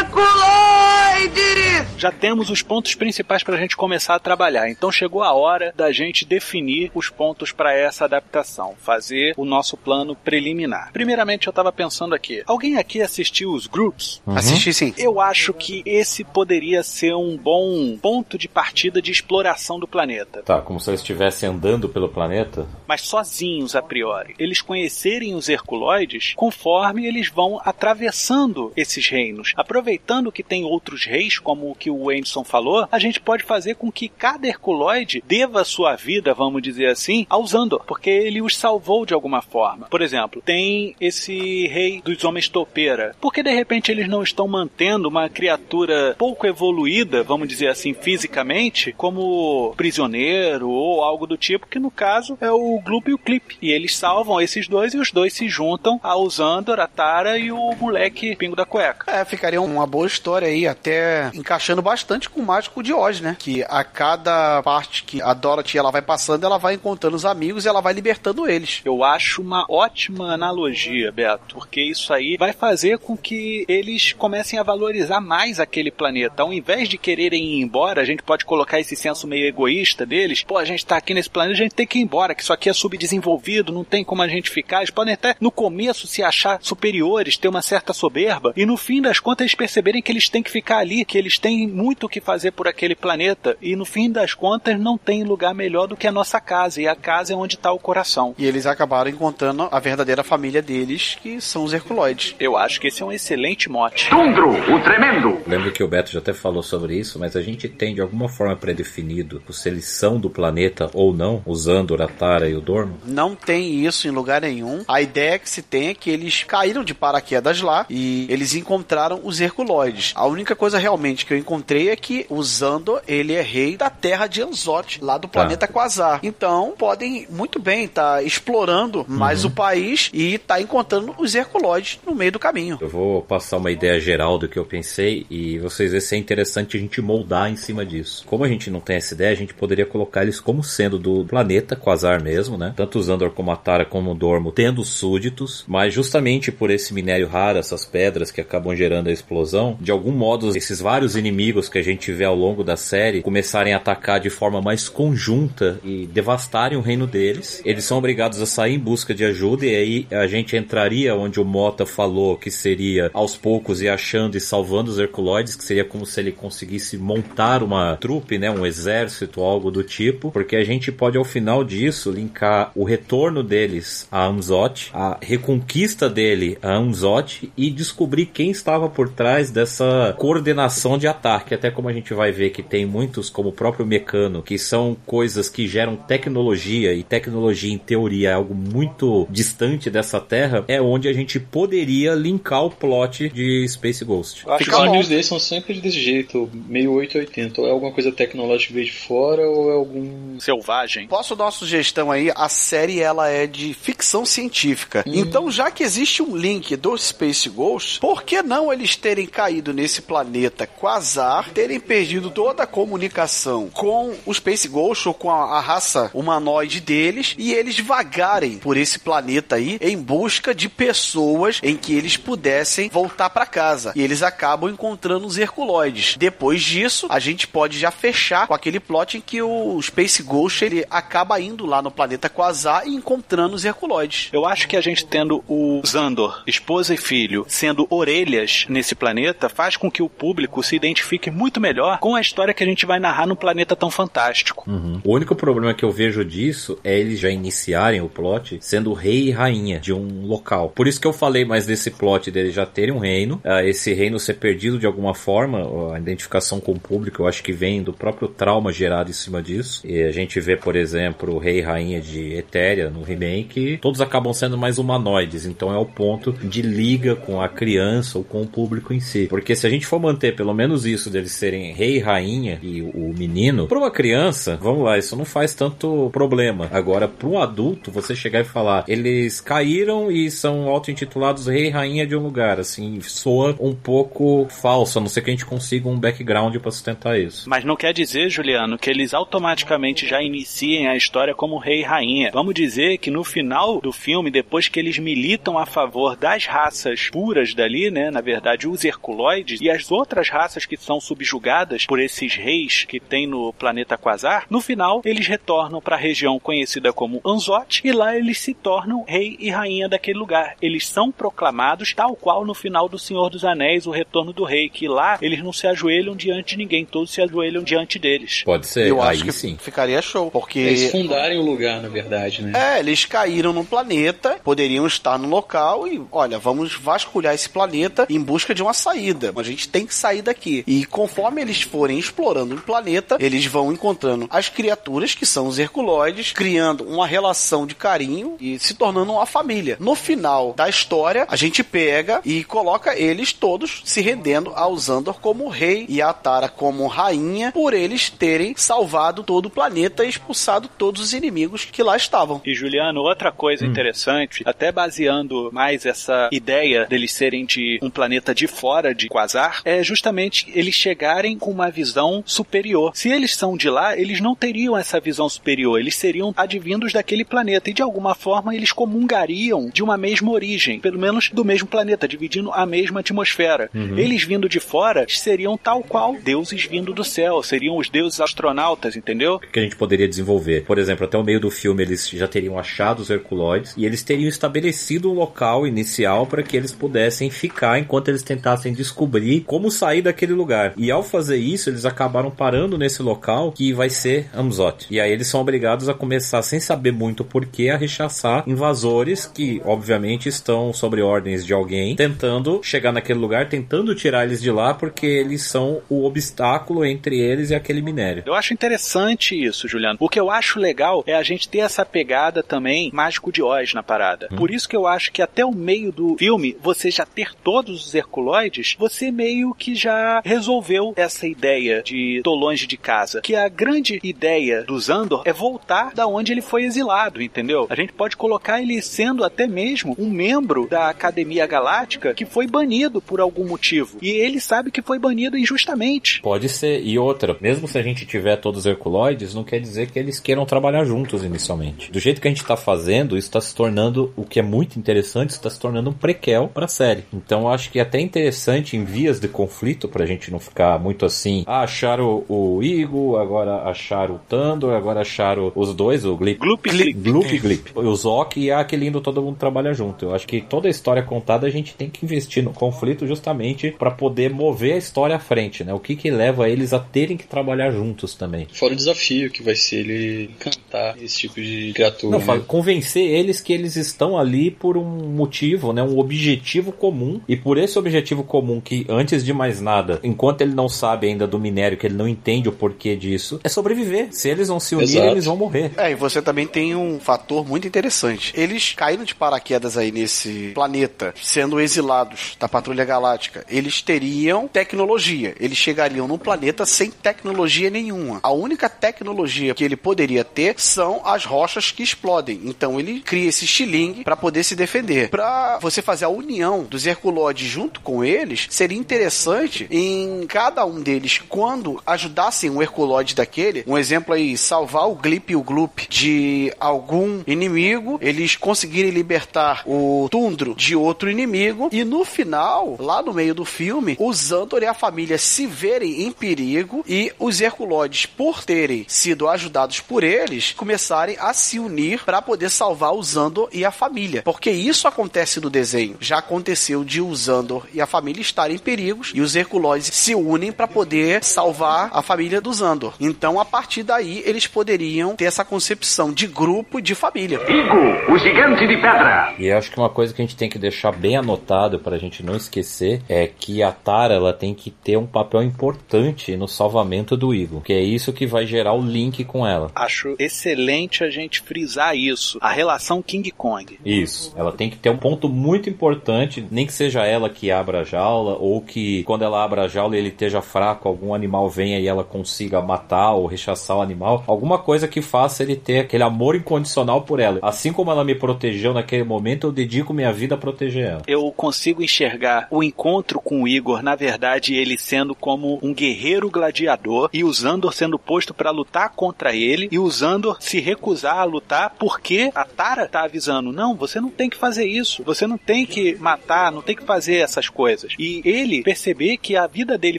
[0.00, 1.52] Herculoides!
[1.98, 5.41] Já temos os pontos principais para a gente começar a trabalhar, então chegou a hora
[5.74, 10.92] da gente definir os pontos para essa adaptação, fazer o nosso plano preliminar.
[10.92, 14.22] Primeiramente, eu estava pensando aqui: alguém aqui assistiu os groups?
[14.26, 14.94] Assisti sim.
[14.96, 20.42] Eu acho que esse poderia ser um bom ponto de partida de exploração do planeta.
[20.42, 22.66] Tá, como se eles estivessem andando pelo planeta.
[22.86, 24.34] mas sozinhos a priori.
[24.38, 29.52] Eles conhecerem os Herculoides conforme eles vão atravessando esses reinos.
[29.56, 33.76] Aproveitando que tem outros reis, como o que o Anderson falou, a gente pode fazer
[33.76, 38.54] com que cada Herculoide deva sua vida, vamos dizer assim, aos Andor, porque ele os
[38.54, 39.86] salvou de alguma forma.
[39.86, 43.16] Por exemplo, tem esse rei dos homens topeira.
[43.18, 47.94] Por que de repente eles não estão mantendo uma criatura pouco evoluída, vamos dizer assim,
[47.94, 53.18] fisicamente, como prisioneiro ou algo do tipo, que no caso é o Gloop e o
[53.18, 53.56] Clip.
[53.62, 57.50] E eles salvam esses dois e os dois se juntam aos Andor, a Tara e
[57.50, 59.10] o moleque Pingo da Cueca.
[59.10, 63.34] É, ficaria uma boa história aí, até encaixando bastante com o mágico de Oz, né?
[63.38, 67.64] Que a cada parte que a Dorothy ela vai passando, ela vai encontrando os amigos
[67.64, 68.80] e ela vai libertando eles.
[68.84, 74.58] Eu acho uma ótima analogia, Beto, porque isso aí vai fazer com que eles comecem
[74.58, 76.42] a valorizar mais aquele planeta.
[76.42, 80.42] Ao invés de quererem ir embora, a gente pode colocar esse senso meio egoísta deles.
[80.42, 82.52] Pô, a gente tá aqui nesse planeta, a gente tem que ir embora, que isso
[82.52, 84.78] aqui é subdesenvolvido, não tem como a gente ficar.
[84.78, 89.00] Eles podem até no começo se achar superiores, ter uma certa soberba, e no fim
[89.00, 92.08] das contas eles perceberem que eles têm que ficar ali, que eles têm muito o
[92.08, 95.96] que fazer por aquele planeta, e no fim das contas não tem lugar melhor do
[95.96, 98.34] que a nossa casa, e a casa é onde está o coração.
[98.38, 102.34] E eles acabaram encontrando a verdadeira família deles, que são os Herculoides.
[102.38, 104.08] Eu acho que esse é um excelente mote.
[104.10, 105.38] Tundro, o tremendo.
[105.46, 108.28] Lembro que o Beto já até falou sobre isso, mas a gente tem de alguma
[108.28, 112.98] forma predefinido se eles são do planeta ou não, usando o Ratara e o Dormo.
[113.04, 114.84] Não tem isso em lugar nenhum.
[114.88, 119.20] A ideia que se tem é que eles caíram de paraquedas lá e eles encontraram
[119.22, 120.12] os Herculoides.
[120.14, 123.90] A única coisa realmente que eu encontrei é que o Zandor, ele é rei da
[123.90, 126.20] terra de Anzot, lá do planeta Quasar.
[126.22, 132.14] Então, podem muito bem estar explorando mais o país e estar encontrando os Herculoides no
[132.14, 132.78] meio do caminho.
[132.80, 136.18] Eu vou passar uma ideia geral do que eu pensei e vocês verem se é
[136.18, 138.24] interessante a gente moldar em cima disso.
[138.26, 141.24] Como a gente não tem essa ideia, a gente poderia colocar eles como sendo do
[141.24, 142.72] planeta Quasar mesmo, né?
[142.76, 146.92] Tanto o Zandor como a Tara como o Dormo tendo súditos, mas justamente por esse
[146.92, 151.68] minério raro, essas pedras que acabam gerando a explosão, de algum modo esses vários inimigos
[151.68, 155.78] que a gente vê ao longo da série começarem a atacar de forma mais conjunta
[155.84, 157.62] e devastarem o reino deles.
[157.64, 161.40] Eles são obrigados a sair em busca de ajuda e aí a gente entraria onde
[161.40, 165.84] o Mota falou que seria aos poucos e achando e salvando os Herculoides, que seria
[165.84, 170.64] como se ele conseguisse montar uma trupe, né, um exército, algo do tipo, porque a
[170.64, 176.74] gente pode ao final disso linkar o retorno deles a Amzot, a reconquista dele a
[176.74, 182.14] Amzot e descobrir quem estava por trás dessa coordenação de ataque, até como a gente
[182.14, 186.94] vai ver que tem muitos como o próprio Mecano, que são coisas que geram tecnologia
[186.94, 192.14] e tecnologia em teoria é algo muito distante dessa terra, é onde a gente poderia
[192.14, 194.46] linkar o plot de Space Ghost.
[194.46, 194.84] Eu acho Os Fica bom.
[194.84, 197.60] episódios deles são sempre desse jeito, meio 880.
[197.60, 200.40] Ou é alguma coisa tecnológica que veio de fora, ou é algum.
[200.40, 201.06] selvagem.
[201.06, 202.32] Posso dar uma sugestão aí?
[202.34, 205.04] A série ela é de ficção científica.
[205.06, 209.74] Então, já que existe um link do Space Ghost, por que não eles terem caído
[209.74, 215.58] nesse planeta Quasar, terem perdido toda a comunicação com o Space Ghost ou com a,
[215.58, 221.60] a raça humanoide deles e eles vagarem por esse planeta aí em busca de pessoas
[221.62, 223.92] em que eles pudessem voltar para casa.
[223.94, 226.16] E eles acabam encontrando os Herculoides.
[226.16, 230.64] Depois disso, a gente pode já fechar com aquele plot em que o Space Ghost
[230.64, 234.28] ele acaba indo lá no planeta Quasar e encontrando os Herculoides.
[234.32, 239.48] Eu acho que a gente tendo o Zandor, esposa e filho, sendo orelhas nesse planeta,
[239.48, 242.86] faz com que o público se identifique muito melhor com a história que a gente
[242.86, 244.51] vai narrar no planeta tão fantástico.
[244.66, 245.00] Uhum.
[245.04, 249.28] O único problema que eu vejo disso é eles já iniciarem o plot sendo rei
[249.28, 250.70] e rainha de um local.
[250.74, 253.92] Por isso que eu falei mais desse plot deles já terem um reino, uh, esse
[253.92, 257.82] reino ser perdido de alguma forma, a identificação com o público eu acho que vem
[257.82, 259.82] do próprio trauma gerado em cima disso.
[259.86, 264.00] E a gente vê, por exemplo, o rei e rainha de Etéria no remake, todos
[264.00, 268.42] acabam sendo mais humanoides, então é o ponto de liga com a criança ou com
[268.42, 269.26] o público em si.
[269.28, 272.82] Porque se a gente for manter pelo menos isso deles serem rei e rainha e
[272.82, 276.68] o menino, para uma criança, vamos lá, isso não faz tanto problema.
[276.72, 281.70] Agora, para um adulto, você chegar e falar, eles caíram e são auto-intitulados rei e
[281.70, 285.46] rainha de um lugar, assim, soa um pouco falso, a não ser que a gente
[285.46, 287.48] consiga um background para sustentar isso.
[287.48, 291.84] Mas não quer dizer, Juliano, que eles automaticamente já iniciem a história como rei e
[291.84, 292.30] rainha.
[292.32, 297.10] Vamos dizer que no final do filme, depois que eles militam a favor das raças
[297.10, 302.00] puras dali, né, na verdade os herculoides e as outras raças que são subjugadas por
[302.00, 306.92] esses reis que tem no planeta Quasar, no final eles retornam para a região conhecida
[306.92, 310.56] como Anzote e lá eles se tornam rei e rainha daquele lugar.
[310.60, 314.68] Eles são proclamados tal qual no final do Senhor dos Anéis, o retorno do rei,
[314.68, 318.42] que lá eles não se ajoelham diante de ninguém, todos se ajoelham diante deles.
[318.44, 319.56] Pode ser, Eu aí acho que sim.
[319.60, 322.52] ficaria show, porque Eles fundarem o lugar, na verdade, né?
[322.54, 328.06] É, eles caíram no planeta, poderiam estar no local e, olha, vamos vasculhar esse planeta
[328.08, 329.32] em busca de uma saída.
[329.36, 330.62] A gente tem que sair daqui.
[330.66, 335.58] E conforme eles forem explorando o planeta, eles vão encontrando as criaturas que são os
[335.58, 339.76] herculoides, criando uma relação de carinho e se tornando uma família.
[339.80, 345.20] No final da história, a gente pega e coloca eles todos se rendendo ao Zandor
[345.20, 350.08] como rei e a Tara como rainha, por eles terem salvado todo o planeta e
[350.08, 352.40] expulsado todos os inimigos que lá estavam.
[352.44, 358.34] E Juliano, outra coisa interessante, até baseando mais essa ideia deles serem de um planeta
[358.34, 362.92] de fora de Quasar, é justamente eles chegarem com uma visão superior.
[362.94, 367.24] Se eles são de lá, eles não teriam essa visão superior, eles seriam advindos daquele
[367.24, 371.68] planeta e de alguma forma eles comungariam de uma mesma origem, pelo menos do mesmo
[371.68, 373.70] planeta, dividindo a mesma atmosfera.
[373.96, 378.96] Eles vindo de fora seriam tal qual deuses vindo do céu, seriam os deuses astronautas,
[378.96, 379.40] entendeu?
[379.52, 380.64] que a gente poderia desenvolver.
[380.64, 384.02] Por exemplo, até o meio do filme eles já teriam achado os Herculoides e eles
[384.02, 389.70] teriam estabelecido um local inicial para que eles pudessem ficar enquanto eles tentassem descobrir como
[389.70, 390.72] sair daquele lugar.
[390.76, 394.86] E ao fazer isso, eles acabaram parando nesse local que vai ser Amzot.
[394.90, 399.62] E aí eles são obrigados a começar, sem saber muito porquê, a rechaçar invasores que,
[399.64, 404.74] obviamente, estão sobre ordens de alguém, tentando chegar naquele lugar, tentando tirar eles de lá,
[404.74, 408.22] porque eles são o obstáculo entre eles e aquele minério.
[408.26, 409.98] Eu acho interessante isso, Juliano.
[410.00, 413.74] O que eu acho legal é a gente ter essa pegada também mágico de Oz
[413.74, 414.28] na parada.
[414.36, 417.86] Por isso que eu acho que até o meio do filme, você já ter todos
[417.86, 423.20] os herculoides, você meio que já resolveu essa ideia de tô longe de casa.
[423.20, 427.66] Que a grande ideia do Zandor é voltar da onde ele foi exilado, entendeu?
[427.68, 432.46] A gente pode colocar ele sendo até mesmo um membro da Academia Galáctica que foi
[432.46, 433.98] banido por algum motivo.
[434.00, 436.20] E ele sabe que foi banido injustamente.
[436.22, 436.82] Pode ser.
[436.84, 440.20] E outra, mesmo se a gente tiver todos os Herculoides, não quer dizer que eles
[440.20, 441.90] queiram trabalhar juntos inicialmente.
[441.90, 444.78] Do jeito que a gente tá fazendo, isso tá se tornando, o que é muito
[444.78, 447.04] interessante, isso tá se tornando um prequel pra série.
[447.12, 451.06] Então acho que é até interessante em vias de conflito, pra gente não ficar muito
[451.06, 456.16] assim, ah, acharam o, o Igo, agora acharam o Tandor, agora acharam os dois, o
[456.16, 456.38] Glip.
[456.38, 456.92] Gloop Glip.
[456.94, 457.70] Gloop e Glip.
[457.74, 460.04] O Zok e a que lindo todo mundo trabalha junto.
[460.06, 463.74] Eu acho que toda a história contada a gente tem que investir no conflito justamente
[463.78, 465.74] pra poder mover a história à frente, né?
[465.74, 468.46] O que que leva eles a terem que trabalhar juntos também.
[468.52, 472.12] Fora o desafio que vai ser ele encantar esse tipo de criatura.
[472.12, 472.24] Não, né?
[472.24, 475.82] fala- convencer eles que eles estão ali por um motivo, né?
[475.82, 477.20] Um objetivo comum.
[477.28, 481.26] E por esse objetivo comum, que antes de mais nada, enquanto ele não sabe ainda
[481.26, 484.08] do minério, que ele não entende o porquê disso, é sobreviver.
[484.10, 485.72] Se eles não se unirem, eles vão morrer.
[485.76, 488.32] É, e você também tem um fator muito interessante.
[488.36, 493.44] Eles caíram de paraquedas aí nesse planeta, sendo exilados da Patrulha Galáctica.
[493.48, 495.34] Eles teriam tecnologia.
[495.38, 498.20] Eles chegariam num planeta sem tecnologia nenhuma.
[498.22, 502.40] A única tecnologia que ele poderia ter são as rochas que explodem.
[502.44, 505.08] Então ele cria esse estilingue para poder se defender.
[505.08, 510.80] Para você fazer a união dos Herculoides junto com eles, seria interessante em cada um
[510.80, 515.86] deles, quando ajudassem um Herculoide daquele, um exemplo aí, salvar o Glip e o Gloop
[515.88, 523.02] de algum inimigo, eles conseguirem libertar o Tundro de outro inimigo, e no final, lá
[523.02, 527.40] no meio do filme, o Zandor e a família se verem em perigo e os
[527.40, 533.02] Herculoides, por terem sido ajudados por eles, começarem a se unir para poder salvar o
[533.02, 534.22] Zandor e a família.
[534.22, 535.96] Porque isso acontece no desenho.
[536.00, 540.14] Já aconteceu de o Zandor e a família estarem em perigos e os Herculoides se
[540.14, 542.94] unem para poder salvar a família do Zandor.
[543.00, 547.40] Então, a partir daí, eles poderiam ter essa concepção de grupo e de família.
[547.48, 549.34] Igo, o gigante de pedra.
[549.36, 551.98] E eu acho que uma coisa que a gente tem que deixar bem anotado pra
[551.98, 556.46] gente não esquecer é que a Tara ela tem que ter um papel importante no
[556.46, 559.72] salvamento do Igor, que é isso que vai gerar o link com ela.
[559.74, 562.38] Acho excelente a gente frisar isso.
[562.40, 563.76] A relação King Kong.
[563.84, 564.32] Isso.
[564.36, 567.84] Ela tem que ter um ponto muito importante, nem que seja ela que abra a
[567.84, 571.88] jaula, ou que quando ela abra a jaula ele esteja fraco, algum animal venha e
[571.88, 574.24] ela consiga matar ou rechaçar o animal.
[574.26, 577.38] Alguma coisa que faça ele ter aquele amor incondicional por ela.
[577.42, 581.02] Assim como ela me protegeu naquele momento, eu dedico minha vida a proteger ela.
[581.06, 586.30] Eu consigo enxergar o encontro com o Igor, na verdade, ele sendo como um guerreiro
[586.30, 591.18] gladiador e o Zandor sendo posto para lutar contra ele e o Zandor se recusar
[591.18, 595.26] a lutar porque a Tara tá avisando: não, você não tem que fazer isso, você
[595.26, 597.94] não tem que matar, não tem que fazer essas coisas.
[597.98, 599.98] E ele perceber que a vida dele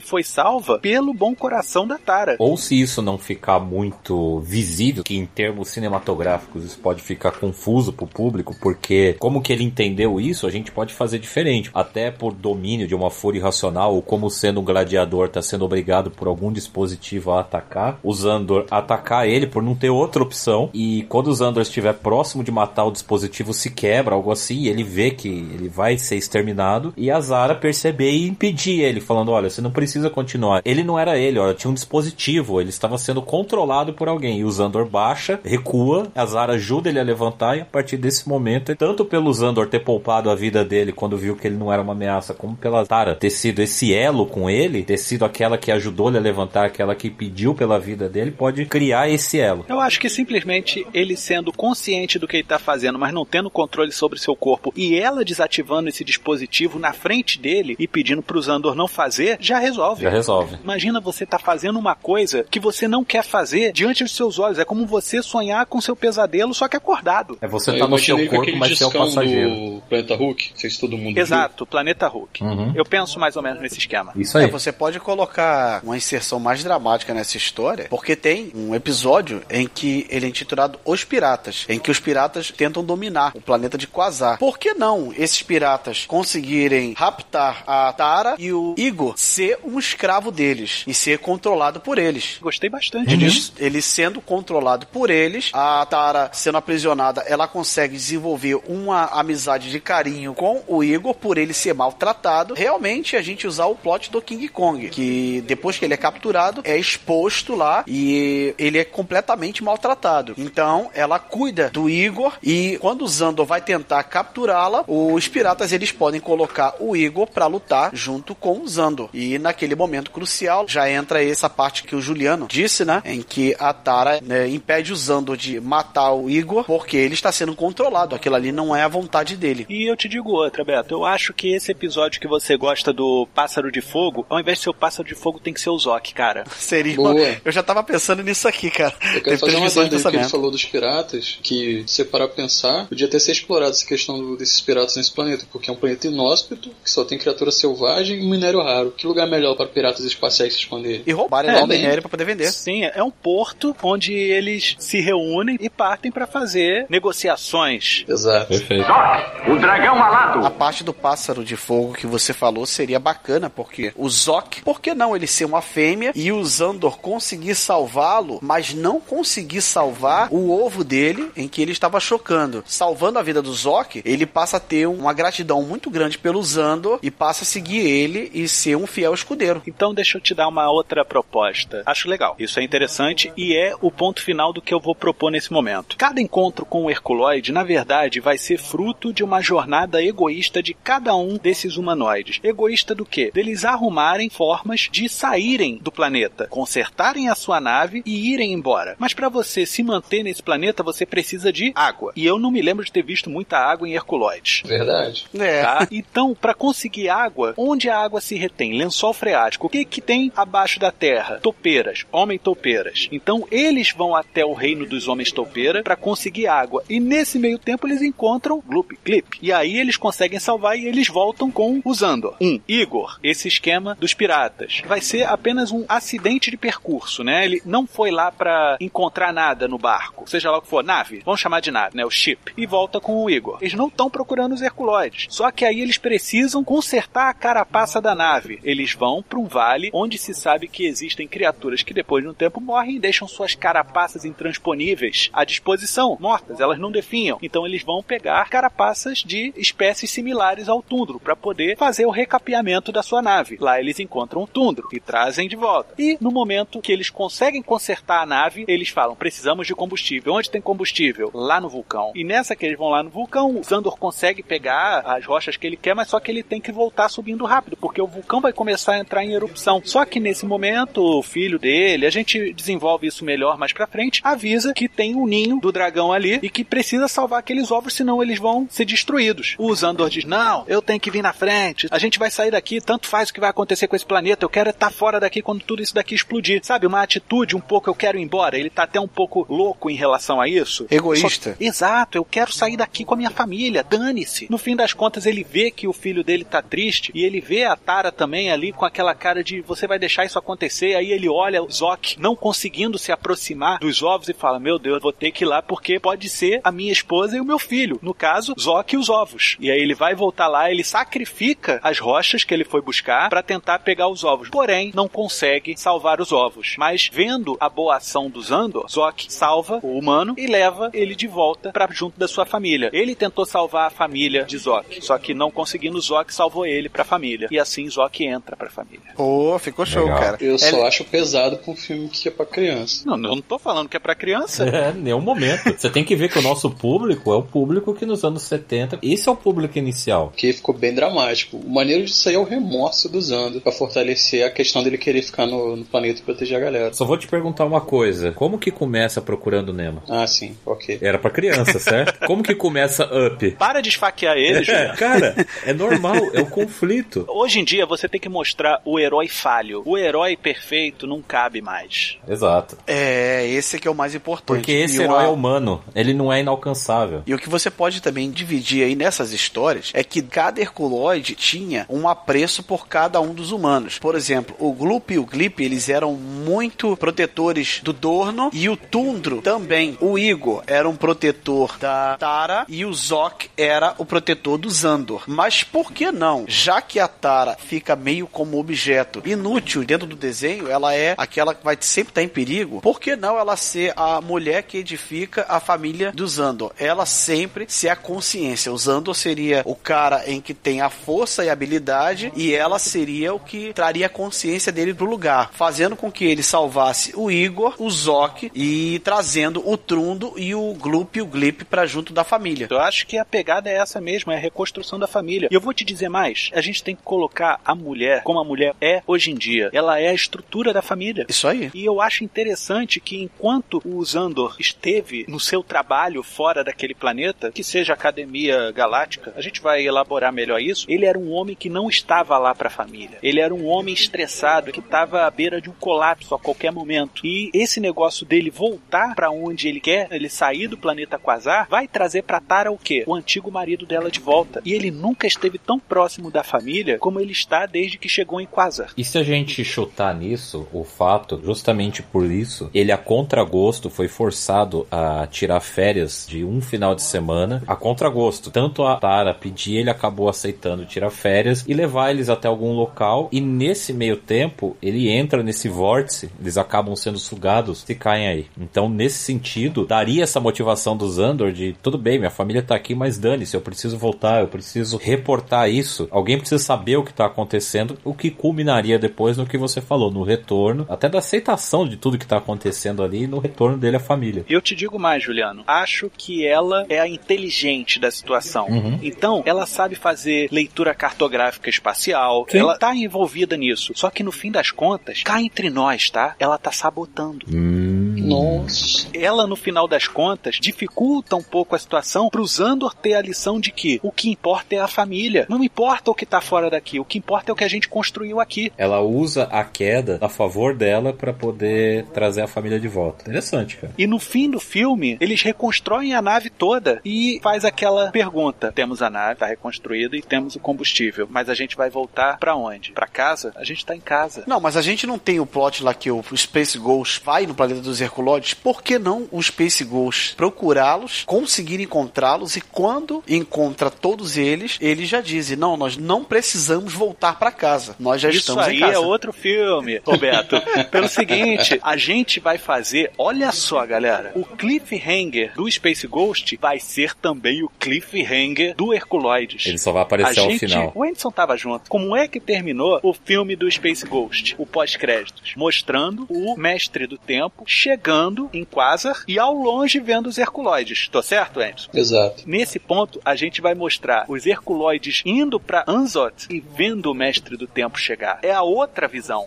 [0.00, 2.36] foi salva pelo bom coração da Tara.
[2.38, 7.92] Ou se isso não ficar muito visível, que em termos cinematográficos isso pode ficar confuso
[7.92, 11.70] pro público, porque como que ele entendeu isso, a gente pode fazer diferente.
[11.72, 16.10] Até por domínio de uma fúria irracional, ou como sendo um gladiador tá sendo obrigado
[16.10, 20.70] por algum dispositivo a atacar, o Zandor atacar ele por não ter outra opção.
[20.74, 24.82] E quando o Zandor estiver próximo de matar o dispositivo, se quebra, algo assim, ele
[24.82, 26.92] vê que ele vai ser exterminado.
[26.96, 30.62] E a Zara perceber e impedir ele, falando: Olha, você não precisa continuar.
[30.64, 34.38] Ele não era ele, tinha um dispositivo, ele estava sendo controlado por alguém.
[34.38, 38.28] E o Zandor baixa, recua, a Zara ajuda ele a levantar, e a partir desse
[38.28, 41.82] momento, tanto pelo Zandor ter poupado a vida dele quando viu que ele não era
[41.82, 45.70] uma ameaça, como pela Tara ter sido esse elo com ele, ter sido aquela que
[45.70, 49.64] ajudou ele a levantar, aquela que pediu pela vida dele, pode criar esse elo.
[49.68, 53.50] Eu acho que simplesmente ele sendo consciente do que ele tá fazendo, mas não tendo
[53.50, 58.40] controle sobre seu corpo, e ela desativando esse dispositivo na frente dele e pedindo pro
[58.40, 60.02] Zandor não fazer, já resolve.
[60.02, 60.56] Já resolve.
[60.62, 64.58] Imagina você tá fazendo uma coisa que você não quer fazer diante dos seus olhos.
[64.58, 67.36] É como você sonhar com seu pesadelo, só que acordado.
[67.40, 69.50] É você Eu tá no seu corpo, mas é o passageiro.
[69.50, 72.42] do Planeta Hulk, não sei se todo mundo Exato, Planeta Hulk.
[72.42, 72.72] Uhum.
[72.76, 74.12] Eu penso mais ou menos nesse esquema.
[74.16, 74.44] Isso aí.
[74.44, 79.66] É, você pode colocar uma inserção mais dramática nessa história, porque tem um episódio em
[79.66, 83.86] que ele é intitulado Os Piratas, em que os piratas tentam dominar o planeta de
[83.86, 84.38] Quasar.
[84.38, 90.30] Por que não esses piratas conseguirem raptar a Tara e o Igor ser um escravo
[90.30, 92.38] deles e ser controlado por eles?
[92.40, 93.52] Gostei bastante disso.
[93.56, 99.70] Ele, ele sendo controlado por eles, a Tara sendo aprisionada, ela consegue desenvolver uma amizade
[99.70, 102.54] de carinho com o Igor por ele ser maltratado.
[102.54, 106.62] Realmente a gente usar o plot do King Kong, que depois que ele é capturado,
[106.64, 110.34] é exposto lá e ele é completamente maltratado.
[110.36, 115.92] Então ela cuida do Igor e quando o Zandor vai tentar capturá-la, os piratas eles
[115.92, 119.08] podem colocar o Igor pra lutar junto com o Zandor.
[119.12, 123.02] E naquele momento crucial já entra essa parte que o Juliano disse, né?
[123.04, 127.30] Em que a Tara né, impede o Zandor de matar o Igor porque ele está
[127.30, 128.14] sendo controlado.
[128.14, 129.66] Aquilo ali não é a vontade dele.
[129.68, 130.94] E eu te digo outra, Beto.
[130.94, 134.64] Eu acho que esse episódio que você gosta do Pássaro de Fogo, ao invés de
[134.64, 136.44] ser o Pássaro de Fogo, tem que ser o Zok, cara.
[136.56, 136.96] Seria.
[136.96, 137.14] Boa.
[137.44, 138.94] Eu já tava pensando nisso aqui, cara.
[139.02, 142.28] Eu quero Teve fazer uma dessa que ele falou dos piratas, que se você parar
[142.28, 145.76] pra pensar, podia ter ser explorado essa questão desses piratas nesse planeta, porque é um
[145.76, 148.92] planeta inóspito, que só tem criatura selvagem e minério raro.
[148.96, 151.02] Que lugar melhor para piratas espaciais se esconderem?
[151.06, 152.46] E roubarem É, lá o minério pra poder vender.
[152.64, 158.06] Sim, é um porto onde eles se reúnem e partem pra fazer negociações.
[158.08, 158.46] Exato.
[158.46, 158.86] Perfeito.
[158.86, 160.50] Zok, o dragão A alado.
[160.52, 164.94] parte do pássaro de fogo que você falou seria bacana, porque o Zok, por que
[164.94, 170.50] não ele ser uma fêmea e o Zandor conseguir salvá-lo, mas não conseguir salvar o
[170.50, 172.64] ovo dele em que ele estava chocando?
[172.66, 176.98] Salvando a vida do Zok, ele passa a ter uma gratidão muito grande pelo Zandor
[177.02, 179.60] e passa a seguir ele e ser um fiel escudeiro.
[179.66, 181.82] Então deixa eu te dar uma outra proposta.
[181.84, 182.34] Acho legal.
[182.38, 185.96] Isso é interessante e é o ponto final do que eu vou propor nesse momento.
[185.96, 190.74] Cada encontro com o Herculoide, na verdade, vai ser fruto de uma jornada egoísta de
[190.74, 192.40] cada um desses humanoides.
[192.42, 193.30] Egoísta do quê?
[193.32, 198.96] Deles arrumarem formas de saírem do planeta, consertarem a sua nave e irem embora.
[198.98, 202.12] Mas para você se manter nesse planeta, você precisa de água.
[202.16, 204.62] E eu não me lembro de ter visto muita água em Herculoides.
[204.64, 205.26] Verdade.
[205.38, 205.62] É.
[205.62, 205.88] Tá?
[205.90, 208.76] Então, para conseguir água, onde a água se retém?
[208.76, 209.66] Lençol freático.
[209.66, 211.38] O que que tem abaixo da terra?
[211.42, 213.08] Topeiras, homem topeiras.
[213.10, 216.84] Então, eles vão até o reino dos homens topeira para conseguir água.
[216.88, 219.38] E nesse meio tempo eles encontram Gloop Clip.
[219.40, 222.36] E aí eles conseguem salvar e eles voltam com o Zandor.
[222.40, 224.82] Um, Igor, esse esquema dos piratas.
[224.86, 227.44] Vai ser apenas um acidente de percurso, né?
[227.44, 230.28] Ele não foi lá para encontrar nada no barco.
[230.28, 231.22] Seja lá o que for, nave.
[231.24, 232.04] Vamos chamar de nave, né?
[232.04, 232.52] O ship.
[232.56, 233.58] E volta com o Igor.
[233.60, 235.26] Eles não estão procurando os Herculoides.
[235.30, 238.60] Só que aí eles precisam consertar a carapaça da nave.
[238.62, 242.60] Eles vão para um vale onde se sabe que existem criaturas que depois um tempo
[242.60, 247.38] morrem e deixam suas carapaças intransponíveis à disposição, mortas, elas não definham.
[247.40, 252.90] Então eles vão pegar carapaças de espécies similares ao tundro para poder fazer o recapeamento
[252.90, 253.56] da sua nave.
[253.60, 255.94] Lá eles encontram o tundro e trazem de volta.
[255.96, 260.34] E no momento que eles conseguem consertar a nave, eles falam: precisamos de combustível.
[260.34, 261.30] Onde tem combustível?
[261.32, 262.10] Lá no vulcão.
[262.16, 265.66] E nessa que eles vão lá no vulcão, o Zandor consegue pegar as rochas que
[265.66, 268.52] ele quer, mas só que ele tem que voltar subindo rápido, porque o vulcão vai
[268.52, 269.80] começar a entrar em erupção.
[269.84, 274.72] Só que nesse momento, o filho dele, gente desenvolve isso melhor mais pra frente, avisa
[274.72, 278.38] que tem um ninho do dragão ali e que precisa salvar aqueles ovos, senão eles
[278.38, 279.54] vão ser destruídos.
[279.58, 282.80] O Zandor diz: Não, eu tenho que vir na frente, a gente vai sair daqui,
[282.80, 285.62] tanto faz o que vai acontecer com esse planeta, eu quero estar fora daqui quando
[285.62, 286.60] tudo isso daqui explodir.
[286.62, 288.58] Sabe, uma atitude um pouco, eu quero ir embora.
[288.58, 290.86] Ele tá até um pouco louco em relação a isso.
[290.90, 291.50] Egoísta.
[291.52, 294.46] Só- exato, eu quero sair daqui com a minha família, dane-se.
[294.50, 297.64] No fim das contas, ele vê que o filho dele tá triste e ele vê
[297.64, 300.94] a Tara também ali com aquela cara de você vai deixar isso acontecer.
[300.94, 301.70] Aí ele olha o
[302.18, 305.62] Não conseguindo se aproximar dos ovos e fala: Meu Deus, vou ter que ir lá
[305.62, 307.98] porque pode ser a minha esposa e o meu filho.
[308.02, 309.56] No caso, Zoc e os ovos.
[309.60, 313.42] E aí ele vai voltar lá, ele sacrifica as rochas que ele foi buscar para
[313.42, 314.48] tentar pegar os ovos.
[314.48, 316.74] Porém, não consegue salvar os ovos.
[316.78, 321.26] Mas vendo a boa ação do Zandor, Zoc salva o humano e leva ele de
[321.26, 322.90] volta para junto da sua família.
[322.92, 327.02] Ele tentou salvar a família de Zoc, só que não conseguindo, Zoc salvou ele para
[327.02, 327.48] a família.
[327.50, 329.12] E assim Zoc entra para a família.
[329.16, 330.18] Pô, ficou show, Legal.
[330.18, 330.36] cara.
[330.40, 333.04] Eu só acho pesado pra um filme que é pra criança.
[333.06, 334.64] Não, eu não tô falando que é para criança.
[334.74, 335.72] É, nenhum momento.
[335.76, 338.98] Você tem que ver que o nosso público é o público que nos anos 70.
[339.02, 340.28] Esse é o público inicial.
[340.28, 341.56] Porque ficou bem dramático.
[341.56, 345.22] O maneiro disso aí é o remorso do Zando pra fortalecer a questão dele querer
[345.22, 346.92] ficar no, no planeta e proteger a galera.
[346.92, 350.02] Só vou te perguntar uma coisa: como que começa procurando Nemo?
[350.08, 350.98] Ah, sim, ok.
[351.00, 352.26] Era pra criança, certo?
[352.26, 353.50] Como que começa Up?
[353.52, 357.24] Para de esfaquear ele, É, cara, é normal, é o conflito.
[357.28, 359.82] Hoje em dia você tem que mostrar o herói falho.
[359.84, 361.83] O herói perfeito não cabe mais.
[362.28, 362.76] Exato.
[362.86, 364.46] É, esse que é o mais importante.
[364.46, 367.22] Porque esse E herói é humano, ele não é inalcançável.
[367.26, 371.86] E o que você pode também dividir aí nessas histórias é que cada Herculoide tinha
[371.88, 373.98] um apreço por cada um dos humanos.
[373.98, 378.76] Por exemplo, o Gloop e o Glip, eles eram muito protetores do Dorno e o
[378.76, 379.96] Tundro também.
[380.00, 385.24] O Igor era um protetor da Tara e o Zok era o protetor do Zandor.
[385.26, 386.44] Mas por que não?
[386.46, 391.54] Já que a Tara fica meio como objeto inútil dentro do desenho, ela é aquela
[391.54, 392.80] que vai sempre estar em perigo.
[392.80, 396.72] Por que não ela ser a mulher que edifica a família do Zandor?
[396.78, 398.72] Ela sempre ser a consciência.
[398.72, 402.78] O Zandor seria o cara em que tem a força e a habilidade e ela
[402.78, 407.30] seria o que traria a consciência dele pro lugar, fazendo com que ele salvasse o
[407.30, 412.12] Igor, o Zok e trazendo o Trundo e o Gloop e o Glip pra junto
[412.12, 412.68] da família.
[412.70, 415.48] Eu acho que a pegada é essa mesmo, é a reconstrução da família.
[415.50, 418.44] E eu vou te dizer mais, a gente tem que colocar a mulher como a
[418.44, 419.70] mulher é hoje em dia.
[419.72, 421.26] Ela é a estrutura da família.
[421.28, 421.63] Isso aí.
[421.74, 427.50] E eu acho interessante que enquanto o Zandor esteve no seu trabalho fora daquele planeta,
[427.52, 431.56] que seja a Academia Galáctica, a gente vai elaborar melhor isso, ele era um homem
[431.56, 433.18] que não estava lá para a família.
[433.22, 437.24] Ele era um homem estressado que estava à beira de um colapso a qualquer momento.
[437.24, 441.86] E esse negócio dele voltar para onde ele quer, ele sair do planeta Quasar, vai
[441.86, 443.04] trazer para Tara o quê?
[443.06, 444.60] O antigo marido dela de volta.
[444.64, 448.46] E ele nunca esteve tão próximo da família como ele está desde que chegou em
[448.46, 448.92] Quasar.
[448.96, 454.08] E se a gente chutar nisso, o fato, justamente por isso, ele a contragosto foi
[454.08, 458.50] forçado a tirar férias de um final de semana, a contragosto.
[458.50, 463.28] Tanto a Tara pedir, ele acabou aceitando tirar férias e levar eles até algum local.
[463.30, 468.46] E nesse meio tempo, ele entra nesse vórtice, eles acabam sendo sugados e caem aí.
[468.58, 472.94] Então, nesse sentido, daria essa motivação do Zandor de tudo bem, minha família tá aqui,
[472.94, 476.08] mas dane-se, eu preciso voltar, eu preciso reportar isso.
[476.10, 480.10] Alguém precisa saber o que tá acontecendo, o que culminaria depois no que você falou,
[480.10, 481.43] no retorno, até da aceitação
[481.88, 484.44] de tudo que tá acontecendo ali no retorno dele à família.
[484.48, 485.62] E eu te digo mais, Juliano.
[485.66, 488.66] Acho que ela é a inteligente da situação.
[488.66, 488.98] Uhum.
[489.02, 492.46] Então, ela sabe fazer leitura cartográfica espacial.
[492.48, 492.58] Sim.
[492.58, 493.92] Ela tá envolvida nisso.
[493.94, 496.34] Só que no fim das contas, cá entre nós, tá?
[496.38, 497.46] Ela tá sabotando.
[497.52, 498.14] Hum.
[498.16, 499.08] Nossa.
[499.12, 503.60] Ela, no final das contas, dificulta um pouco a situação pro Zandor ter a lição
[503.60, 505.46] de que o que importa é a família.
[505.48, 506.98] Não importa o que tá fora daqui.
[506.98, 508.72] O que importa é o que a gente construiu aqui.
[508.76, 513.22] Ela usa a queda a favor dela pra poder trazer a família de volta.
[513.24, 513.94] Interessante, cara.
[513.96, 519.00] E no fim do filme, eles reconstroem a nave toda e faz aquela pergunta: temos
[519.00, 522.92] a nave, tá reconstruída e temos o combustível, mas a gente vai voltar pra onde?
[522.92, 523.52] Pra casa?
[523.56, 524.44] A gente tá em casa.
[524.46, 527.54] Não, mas a gente não tem o plot lá que o Space Ghost vai no
[527.54, 533.90] planeta dos Herculoides, por que não o Space Ghost procurá-los, conseguir encontrá-los e quando encontra
[533.90, 537.96] todos eles, ele já diz: não, nós não precisamos voltar para casa.
[537.98, 538.92] Nós já Isso estamos aí em casa.
[538.92, 540.60] é outro filme, Roberto.
[540.90, 546.78] Pelo seguinte, a gente vai fazer, olha só, galera, o cliffhanger do Space Ghost vai
[546.78, 549.66] ser também o cliffhanger do Herculoides.
[549.66, 550.92] Ele só vai aparecer a ao gente, final.
[550.94, 551.88] O Anderson tava junto.
[551.88, 554.54] Como é que terminou o filme do Space Ghost?
[554.58, 555.54] O pós-créditos.
[555.56, 561.08] Mostrando o mestre do tempo chegando em Quasar e ao longe vendo os Herculoides.
[561.08, 561.90] Tô certo, Anderson?
[561.94, 562.42] Exato.
[562.46, 567.56] Nesse ponto, a gente vai mostrar os Herculoides indo pra Anzot e vendo o mestre
[567.56, 568.38] do tempo chegar.
[568.42, 569.46] É a outra visão.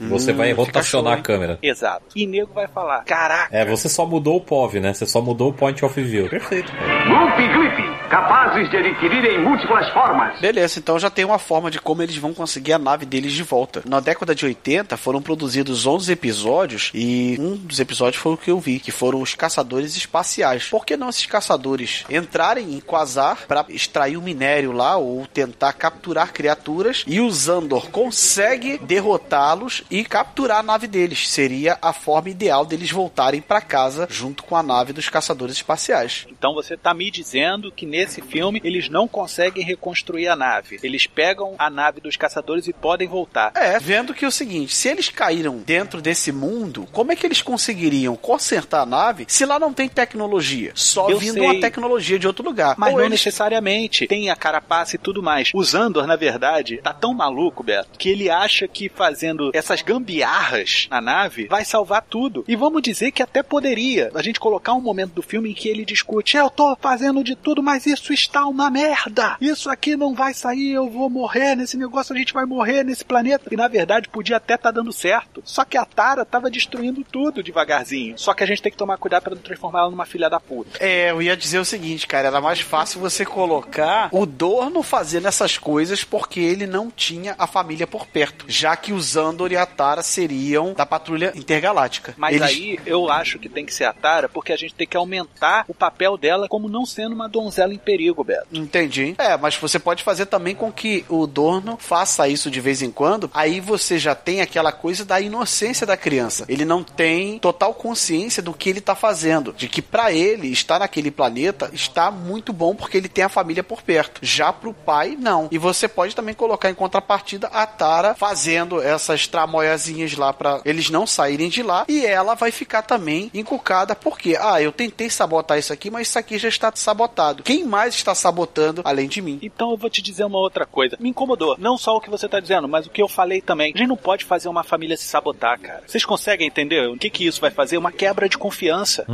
[0.00, 1.58] Você vai rotacionar show, a câmera.
[1.62, 2.04] Exato.
[2.14, 3.48] E nego vai falar: caraca.
[3.56, 4.94] É, você só mudou o POV, né?
[4.94, 6.28] Você só mudou o Point of View.
[6.28, 6.72] Perfeito.
[7.06, 10.40] Loop Gliff, capazes de adquirirem múltiplas formas.
[10.40, 13.42] Beleza, então já tem uma forma de como eles vão conseguir a nave deles de
[13.42, 13.82] volta.
[13.84, 18.50] Na década de 80 foram produzidos 11 episódios e um dos episódios foi o que
[18.50, 20.68] eu vi, que foram os caçadores espaciais.
[20.68, 25.72] Por que não esses caçadores entrarem em Quasar para extrair o minério lá ou tentar
[25.72, 31.28] capturar criaturas e o Zandor consegue derrotá-los e capturar a nave deles?
[31.28, 36.26] Seria a forma ideal deles voltarem para casa junto com a nave dos caçadores espaciais.
[36.30, 40.78] Então você tá me dizendo que nesse filme eles não conseguem reconstruir a nave.
[40.82, 43.50] Eles pegam a nave dos caçadores e podem voltar.
[43.56, 47.26] É, vendo que é o seguinte, se eles caíram dentro desse mundo, como é que
[47.26, 50.70] eles conseguiriam consertar a nave se lá não tem tecnologia?
[50.74, 51.42] Só Eu vindo sei.
[51.42, 52.76] uma tecnologia de outro lugar.
[52.78, 54.06] Mas Ou não eles- necessariamente.
[54.06, 55.50] Tem a carapaça e tudo mais.
[55.52, 60.83] O Zandor, na verdade, tá tão maluco, Beto, que ele acha que fazendo essas gambiarras
[60.90, 62.44] na nave vai salvar tudo.
[62.46, 64.10] E vamos dizer que até poderia.
[64.14, 67.34] A gente colocar um momento do filme em que ele discute: eu tô fazendo de
[67.34, 69.36] tudo, mas isso está uma merda.
[69.40, 73.04] Isso aqui não vai sair, eu vou morrer nesse negócio, a gente vai morrer nesse
[73.04, 73.48] planeta.
[73.52, 75.42] E na verdade podia até estar dando certo.
[75.44, 78.18] Só que a Tara tava destruindo tudo devagarzinho.
[78.18, 80.40] Só que a gente tem que tomar cuidado pra não transformar ela numa filha da
[80.40, 80.78] puta.
[80.80, 85.28] É, eu ia dizer o seguinte, cara, era mais fácil você colocar o Dorno fazendo
[85.28, 89.56] essas coisas porque ele não tinha a família por perto, já que o Zandor e
[89.56, 92.14] a Tara seriam da patrulha intergaláctica.
[92.16, 94.86] Mas Eles- aí eu acho que tem que ser a Tara, porque a gente tem
[94.86, 98.46] que aumentar o papel dela como não sendo uma donzela em perigo, Beto.
[98.52, 99.14] Entendi.
[99.18, 102.90] É, mas você pode fazer também com que o Dorno faça isso de vez em
[102.90, 103.30] quando.
[103.32, 106.44] Aí você já tem aquela coisa da inocência da criança.
[106.48, 109.52] Ele não tem total consciência do que ele tá fazendo.
[109.52, 113.62] De que pra ele estar naquele planeta está muito bom porque ele tem a família
[113.62, 114.20] por perto.
[114.22, 115.48] Já pro pai, não.
[115.50, 120.90] E você pode também colocar em contrapartida a Tara fazendo essas tramoiazinhas lá pra eles
[120.90, 121.84] não saírem de lá.
[121.88, 126.18] E ela vai ficar também encucada porque, ah, eu tentei sabotar isso aqui, mas isso
[126.18, 127.42] aqui já está sabotado.
[127.42, 129.38] Quem mais está sabotando além de mim?
[129.42, 130.96] Então eu vou te dizer uma outra coisa.
[131.00, 131.56] Me incomodou.
[131.58, 133.72] Não só o que você tá dizendo, mas o que eu falei também.
[133.74, 135.82] A gente não pode fazer uma família se sabotar, cara.
[135.86, 137.76] Vocês conseguem entender o que que isso vai fazer?
[137.78, 139.04] Uma quebra de confiança.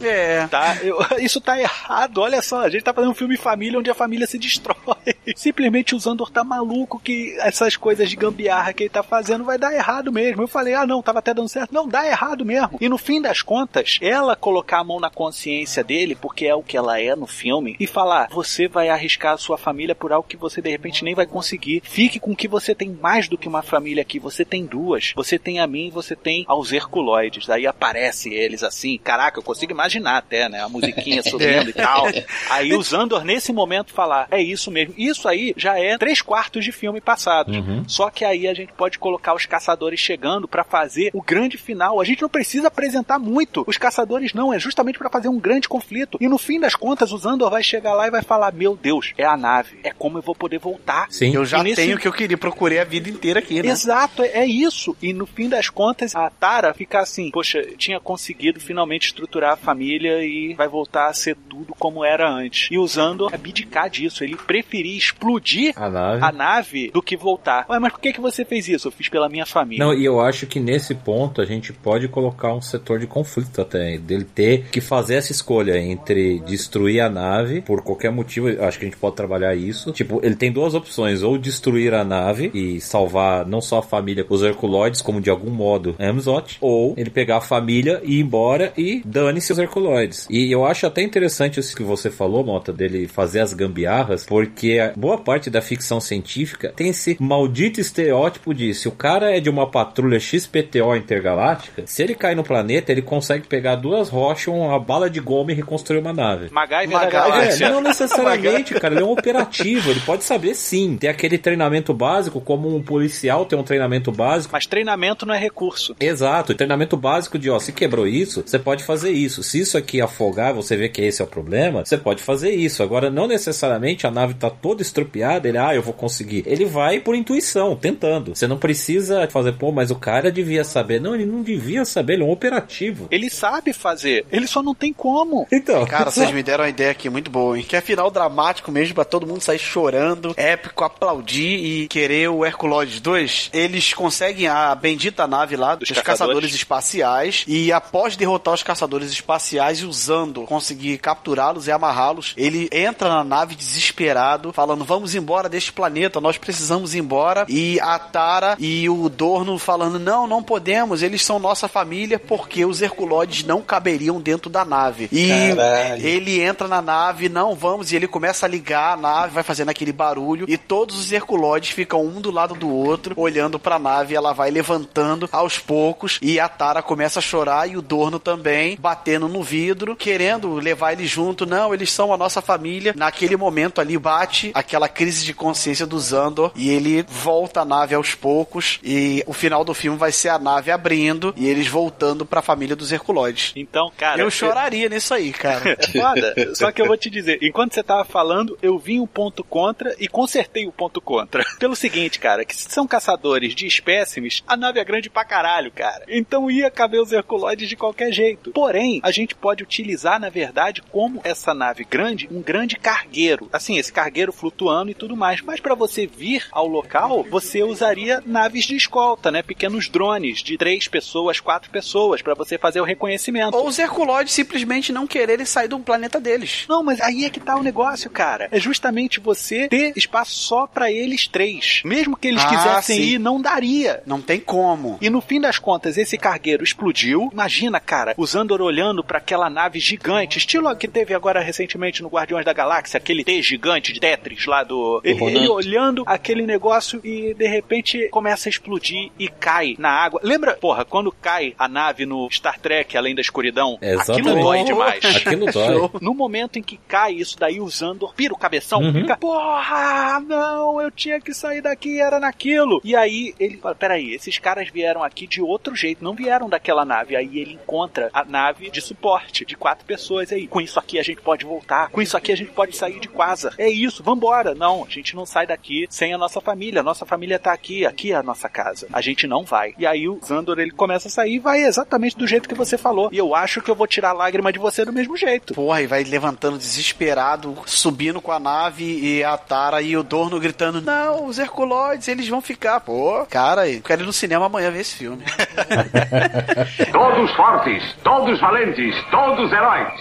[0.00, 0.46] É.
[0.46, 0.76] Tá?
[0.82, 2.18] Eu- isso tá errado.
[2.18, 4.76] Olha só, a gente tá fazendo um filme família onde a família se destrói.
[5.36, 9.58] Simplesmente o Zandor tá maluco que essas coisas de gambiarra que ele tá fazendo vai
[9.58, 10.42] dar errado mesmo.
[10.42, 11.72] Eu falei, ah não, tava até dando certo.
[11.72, 12.78] Não, dá errado mesmo.
[12.80, 16.62] E no fim das contas, ela colocar a mão na consciência dele, porque é o
[16.62, 20.28] que ela é no filme, e falar, você vai arriscar a sua família por algo
[20.28, 21.82] que você de repente nem vai conseguir.
[21.84, 24.18] Fique com que você tem mais do que uma família aqui.
[24.18, 25.12] Você tem duas.
[25.16, 27.48] Você tem a mim e você tem aos Herculoides.
[27.50, 28.98] Aí aparece eles assim.
[28.98, 30.60] Caraca, eu consigo imaginar até, né?
[30.62, 32.06] A musiquinha subindo e tal.
[32.48, 34.89] Aí o Zandor, nesse momento, falar: é isso mesmo.
[34.96, 37.56] Isso aí já é três quartos de filme passados.
[37.86, 42.00] Só que aí a gente pode colocar os caçadores chegando pra fazer o grande final.
[42.00, 43.64] A gente não precisa apresentar muito.
[43.66, 46.18] Os caçadores não, é justamente pra fazer um grande conflito.
[46.20, 49.12] E no fim das contas, o Zandor vai chegar lá e vai falar: Meu Deus,
[49.16, 49.78] é a nave.
[49.82, 51.06] É como eu vou poder voltar.
[51.10, 51.34] Sim.
[51.34, 53.68] Eu já nesse- tenho o que eu queria, procurei a vida inteira aqui, né?
[53.68, 54.96] Exato, é é isso.
[55.02, 59.56] E no fim das contas, a Tara fica assim: Poxa, tinha conseguido finalmente estruturar a
[59.56, 62.68] família e vai voltar a ser tudo como era antes.
[62.70, 64.24] E o Zandor abdicar disso.
[64.24, 64.36] Ele
[64.80, 66.24] preferia explodir A nave.
[66.24, 67.66] a nave do que voltar.
[67.68, 68.88] Ué, mas por que, que você fez isso?
[68.88, 69.84] Eu fiz pela minha família.
[69.84, 73.60] Não, e eu acho que nesse ponto a gente pode colocar um setor de conflito
[73.60, 78.78] até, dele ter que fazer essa escolha entre destruir a nave por qualquer motivo, acho
[78.78, 79.92] que a gente pode trabalhar isso.
[79.92, 84.24] Tipo, ele tem duas opções, ou destruir a nave e salvar não só a família,
[84.28, 88.72] os Herculoides, como de algum modo Amzot, ou ele pegar a família e ir embora
[88.76, 90.26] e dane-se os Herculoides.
[90.30, 94.69] E eu acho até interessante isso que você falou, Mota, dele fazer as gambiarras, porque
[94.70, 99.40] porque boa parte da ficção científica tem esse maldito estereótipo de se o cara é
[99.40, 104.48] de uma patrulha XPTO intergaláctica, se ele cai no planeta, ele consegue pegar duas rochas,
[104.48, 106.48] uma bala de goma e reconstruir uma nave.
[106.52, 107.62] MacGyver da MacGyver.
[107.62, 108.94] É, não necessariamente, cara.
[108.94, 109.90] Ele é um operativo.
[109.90, 110.96] Ele pode saber sim.
[110.96, 114.52] Tem aquele treinamento básico, como um policial tem um treinamento básico.
[114.52, 115.96] Mas treinamento não é recurso.
[115.98, 119.42] Exato, treinamento básico de, ó, se quebrou isso, você pode fazer isso.
[119.42, 122.82] Se isso aqui afogar, você vê que esse é o problema, você pode fazer isso.
[122.82, 126.42] Agora, não necessariamente a nave tá toda estrupiada, ele, ah, eu vou conseguir.
[126.46, 128.34] Ele vai por intuição, tentando.
[128.34, 131.00] Você não precisa fazer, pô, mas o cara devia saber.
[131.00, 133.08] Não, ele não devia saber, ele é um operativo.
[133.10, 135.46] Ele sabe fazer, ele só não tem como.
[135.52, 137.64] Então, Cara, vocês me deram uma ideia aqui muito boa, hein?
[137.66, 142.44] Que é final dramático mesmo pra todo mundo sair chorando, épico, aplaudir e querer o
[142.44, 143.50] Herculoides 2.
[143.52, 146.20] Eles conseguem a bendita nave lá dos, Dos caçadores.
[146.50, 146.54] caçadores.
[146.54, 153.08] espaciais e após derrotar os caçadores espaciais e usando, conseguir capturá-los e amarrá-los, ele entra
[153.08, 157.46] na nave desesperado, falando: "Vamos embora deste planeta, nós precisamos ir embora".
[157.48, 162.64] E a Tara e o Dorno falando: "Não, não podemos, eles são nossa família porque
[162.64, 165.08] os Herculoides não caberiam dentro da nave".
[165.12, 166.06] E Caralho.
[166.06, 169.68] ele entra na nave, não vamos, e ele começa a ligar a nave, vai fazendo
[169.70, 174.14] aquele barulho, e todos os Herculoides ficam um do lado do outro, olhando pra nave,
[174.14, 178.18] e ela vai levantando aos poucos, e a Tara começa a chorar, e o Dorno
[178.18, 182.94] também, batendo no vidro, querendo levar ele junto, não, eles são a nossa família.
[182.96, 187.94] Naquele momento ali bate aquela crise de consciência do Zandor, e ele volta a nave
[187.94, 192.24] aos poucos, e o final do filme vai ser a nave abrindo, e eles voltando
[192.24, 193.52] pra família dos Herculoides.
[193.56, 194.20] Então, cara.
[194.20, 195.76] Eu choraria nisso aí, cara.
[195.78, 196.54] É foda.
[196.54, 199.94] Só que eu vou te dizer, enquanto você tava falando, eu vi um ponto contra
[199.98, 201.44] e consertei o ponto contra.
[201.58, 205.70] Pelo seguinte, cara, que se são caçadores de espécimes, a nave é grande pra caralho,
[205.70, 206.04] cara.
[206.08, 208.50] Então ia caber os Herculoides de qualquer jeito.
[208.52, 213.48] Porém, a gente pode utilizar, na verdade, como essa nave grande, um grande cargueiro.
[213.52, 215.40] Assim, esse cargueiro flutuando e tudo mais.
[215.42, 219.42] Mas pra você vir ao local, você usaria naves de escolta, né?
[219.42, 223.56] Pequenos drones de três pessoas, quatro pessoas, pra você fazer o reconhecimento.
[223.56, 226.64] Ou os Herculoides simplesmente não quererem sair do planeta deles.
[226.68, 228.48] Não, mas aí é que tá o negócio, cara.
[228.50, 231.82] É justamente você ter espaço só pra eles três.
[231.84, 233.02] Mesmo que eles Ah, quisessem sim.
[233.14, 234.02] ir, não daria.
[234.06, 234.98] Não tem como.
[235.00, 237.28] E no fim das contas, esse cargueiro explodiu.
[237.32, 242.02] Imagina, cara, o Zandor olhando pra aquela nave gigante, estilo a que teve agora recentemente
[242.02, 245.00] no Guardiões da Galáxia, aquele T gigante de Tetris lá do.
[245.04, 250.20] Ele, ele olhando aquele negócio e de repente começa a explodir e cai na água.
[250.22, 253.78] Lembra, porra, quando cai a nave no Star Trek Além da Escuridão?
[253.80, 254.28] Exatamente.
[254.28, 255.04] Aquilo dói demais.
[255.16, 255.90] Aquilo dói.
[256.00, 258.92] No momento em que cai isso daí, o Zandor pira o cabeção, Uhum.
[258.92, 262.80] fica, porra, não, eu tinha que sair daqui, era naquilo.
[262.84, 266.84] E aí ele fala, peraí, esses caras vieram aqui de outro jeito, não vieram daquela
[266.84, 267.14] nave.
[267.16, 270.46] Aí ele encontra a nave de suporte, de quatro pessoas aí.
[270.46, 273.08] Com isso aqui a gente pode voltar, com isso aqui a gente pode sair de
[273.08, 273.54] Quasar.
[273.58, 274.54] É isso, vambora.
[274.54, 276.80] Não, a gente não sai daqui sem a nossa família.
[276.80, 278.86] A nossa família tá aqui, aqui é a nossa casa.
[278.92, 279.74] A gente não vai.
[279.78, 282.76] E aí o Zandor, ele começa a sair e vai exatamente do jeito que você
[282.76, 283.08] falou.
[283.12, 285.54] E eu acho que eu vou tirar a lágrima de você do mesmo jeito.
[285.54, 290.40] Porra, e vai levantando desesperado, subindo com a nave e a Tara e o Dorno
[290.40, 292.80] gritando: Não, os Herculoides, eles vão ficar.
[292.80, 295.22] Pô, cara, eu quero ir no cinema amanhã ver esse filme.
[296.92, 299.92] Todos fortes, todos valentes, todos heróis.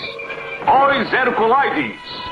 [0.68, 2.29] Os Herculoides.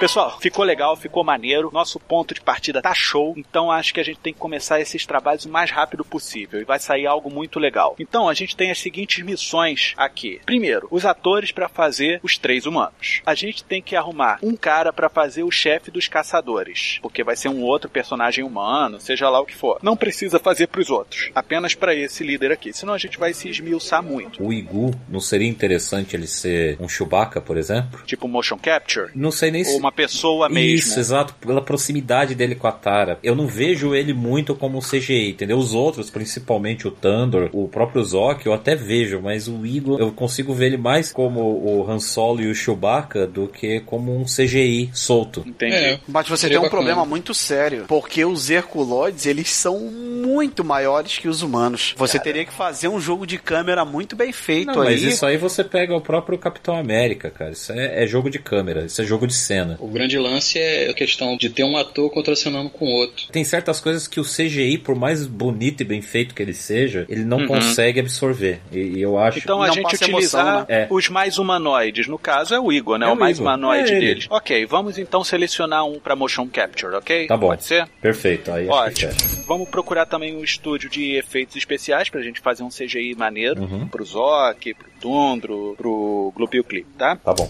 [0.00, 1.68] Pessoal, ficou legal, ficou maneiro.
[1.70, 3.34] Nosso ponto de partida tá show.
[3.36, 6.58] Então acho que a gente tem que começar esses trabalhos o mais rápido possível.
[6.58, 7.96] E vai sair algo muito legal.
[7.98, 10.40] Então a gente tem as seguintes missões aqui.
[10.46, 13.20] Primeiro, os atores para fazer os três humanos.
[13.26, 16.98] A gente tem que arrumar um cara para fazer o chefe dos caçadores.
[17.02, 19.80] Porque vai ser um outro personagem humano, seja lá o que for.
[19.82, 21.30] Não precisa fazer pros outros.
[21.34, 22.72] Apenas para esse líder aqui.
[22.72, 24.42] Senão a gente vai se esmiuçar muito.
[24.42, 28.00] O Igu, não seria interessante ele ser um Chewbacca, por exemplo?
[28.06, 29.10] Tipo motion capture.
[29.14, 29.76] Não sei nem se.
[29.76, 30.70] uma pessoa mesmo.
[30.78, 33.18] Isso, exato, pela proximidade dele com a Tara.
[33.22, 35.58] Eu não vejo ele muito como um CGI, entendeu?
[35.58, 40.12] Os outros, principalmente o Thunder, o próprio Zoc, eu até vejo, mas o Igor, eu
[40.12, 44.24] consigo ver ele mais como o Han Solo e o Chewbacca do que como um
[44.24, 45.42] CGI solto.
[45.46, 45.74] Entendi.
[45.74, 46.82] É, Mas você Seria tem um bacana.
[46.82, 51.94] problema muito sério, porque os Herculoides, eles são muito maiores que os humanos.
[51.96, 54.90] Você teria que fazer um jogo de câmera muito bem feito Não, aí.
[54.90, 57.50] mas isso aí você pega o próprio Capitão América, cara.
[57.52, 59.76] Isso é, é jogo de câmera, isso é jogo de cena.
[59.80, 63.26] O grande lance é a questão de ter um ator contracenando com o outro.
[63.32, 67.06] Tem certas coisas que o CGI, por mais bonito e bem feito que ele seja,
[67.08, 67.46] ele não Uhum.
[67.46, 68.60] consegue absorver.
[68.72, 69.38] E, e eu acho.
[69.38, 70.08] Então a Não gente utilizar
[70.46, 70.66] emoção, né?
[70.68, 70.86] É.
[70.90, 72.06] os mais humanoides.
[72.06, 73.06] No caso é o Igor, né?
[73.06, 73.46] É o o mais Igor.
[73.48, 74.06] humanoide É ele.
[74.06, 74.26] deles.
[74.28, 77.26] Ok, vamos então selecionar um pra motion capture, ok?
[77.26, 77.48] Tá bom.
[77.48, 77.88] Pode ser?
[78.00, 79.12] Perfeito, aí Ótimo.
[79.12, 79.42] fecha.
[79.46, 83.88] Vamos procurar também um estúdio de efeitos especiais pra gente fazer um CGI maneiro Uhum.
[83.88, 87.16] pro Zoc, pro Tundro, pro Globio Clip, tá?
[87.16, 87.48] Tá bom.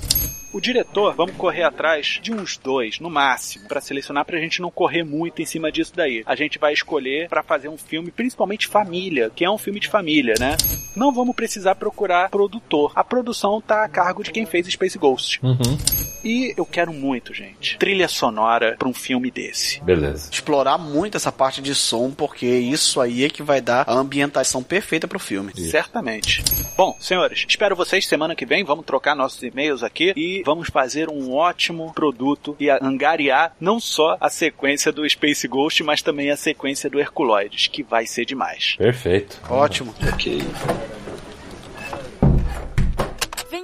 [0.53, 4.71] O diretor, vamos correr atrás de uns dois, no máximo, para selecionar pra gente não
[4.71, 6.25] correr muito em cima disso daí.
[6.27, 9.89] A gente vai escolher para fazer um filme, principalmente família, que é um filme de
[9.89, 10.57] família, né?
[10.97, 12.91] Não vamos precisar procurar produtor.
[12.97, 15.39] A produção tá a cargo de quem fez Space Ghost.
[15.43, 15.79] Uhum.
[16.23, 19.83] E eu quero muito, gente, trilha sonora pra um filme desse.
[19.83, 20.29] Beleza.
[20.31, 24.63] Explorar muito essa parte de som, porque isso aí é que vai dar a ambientação
[24.63, 25.53] perfeita pro filme.
[25.55, 26.43] Certamente.
[26.77, 28.65] Bom, senhores, espero vocês semana que vem.
[28.65, 34.17] Vamos trocar nossos e-mails aqui e vamos fazer um ótimo produto e angariar não só
[34.21, 38.77] a sequência do Space Ghost, mas também a sequência do Herculoides, que vai ser demais.
[38.77, 39.41] Perfeito.
[39.49, 39.95] Ótimo.
[40.13, 40.41] Ok.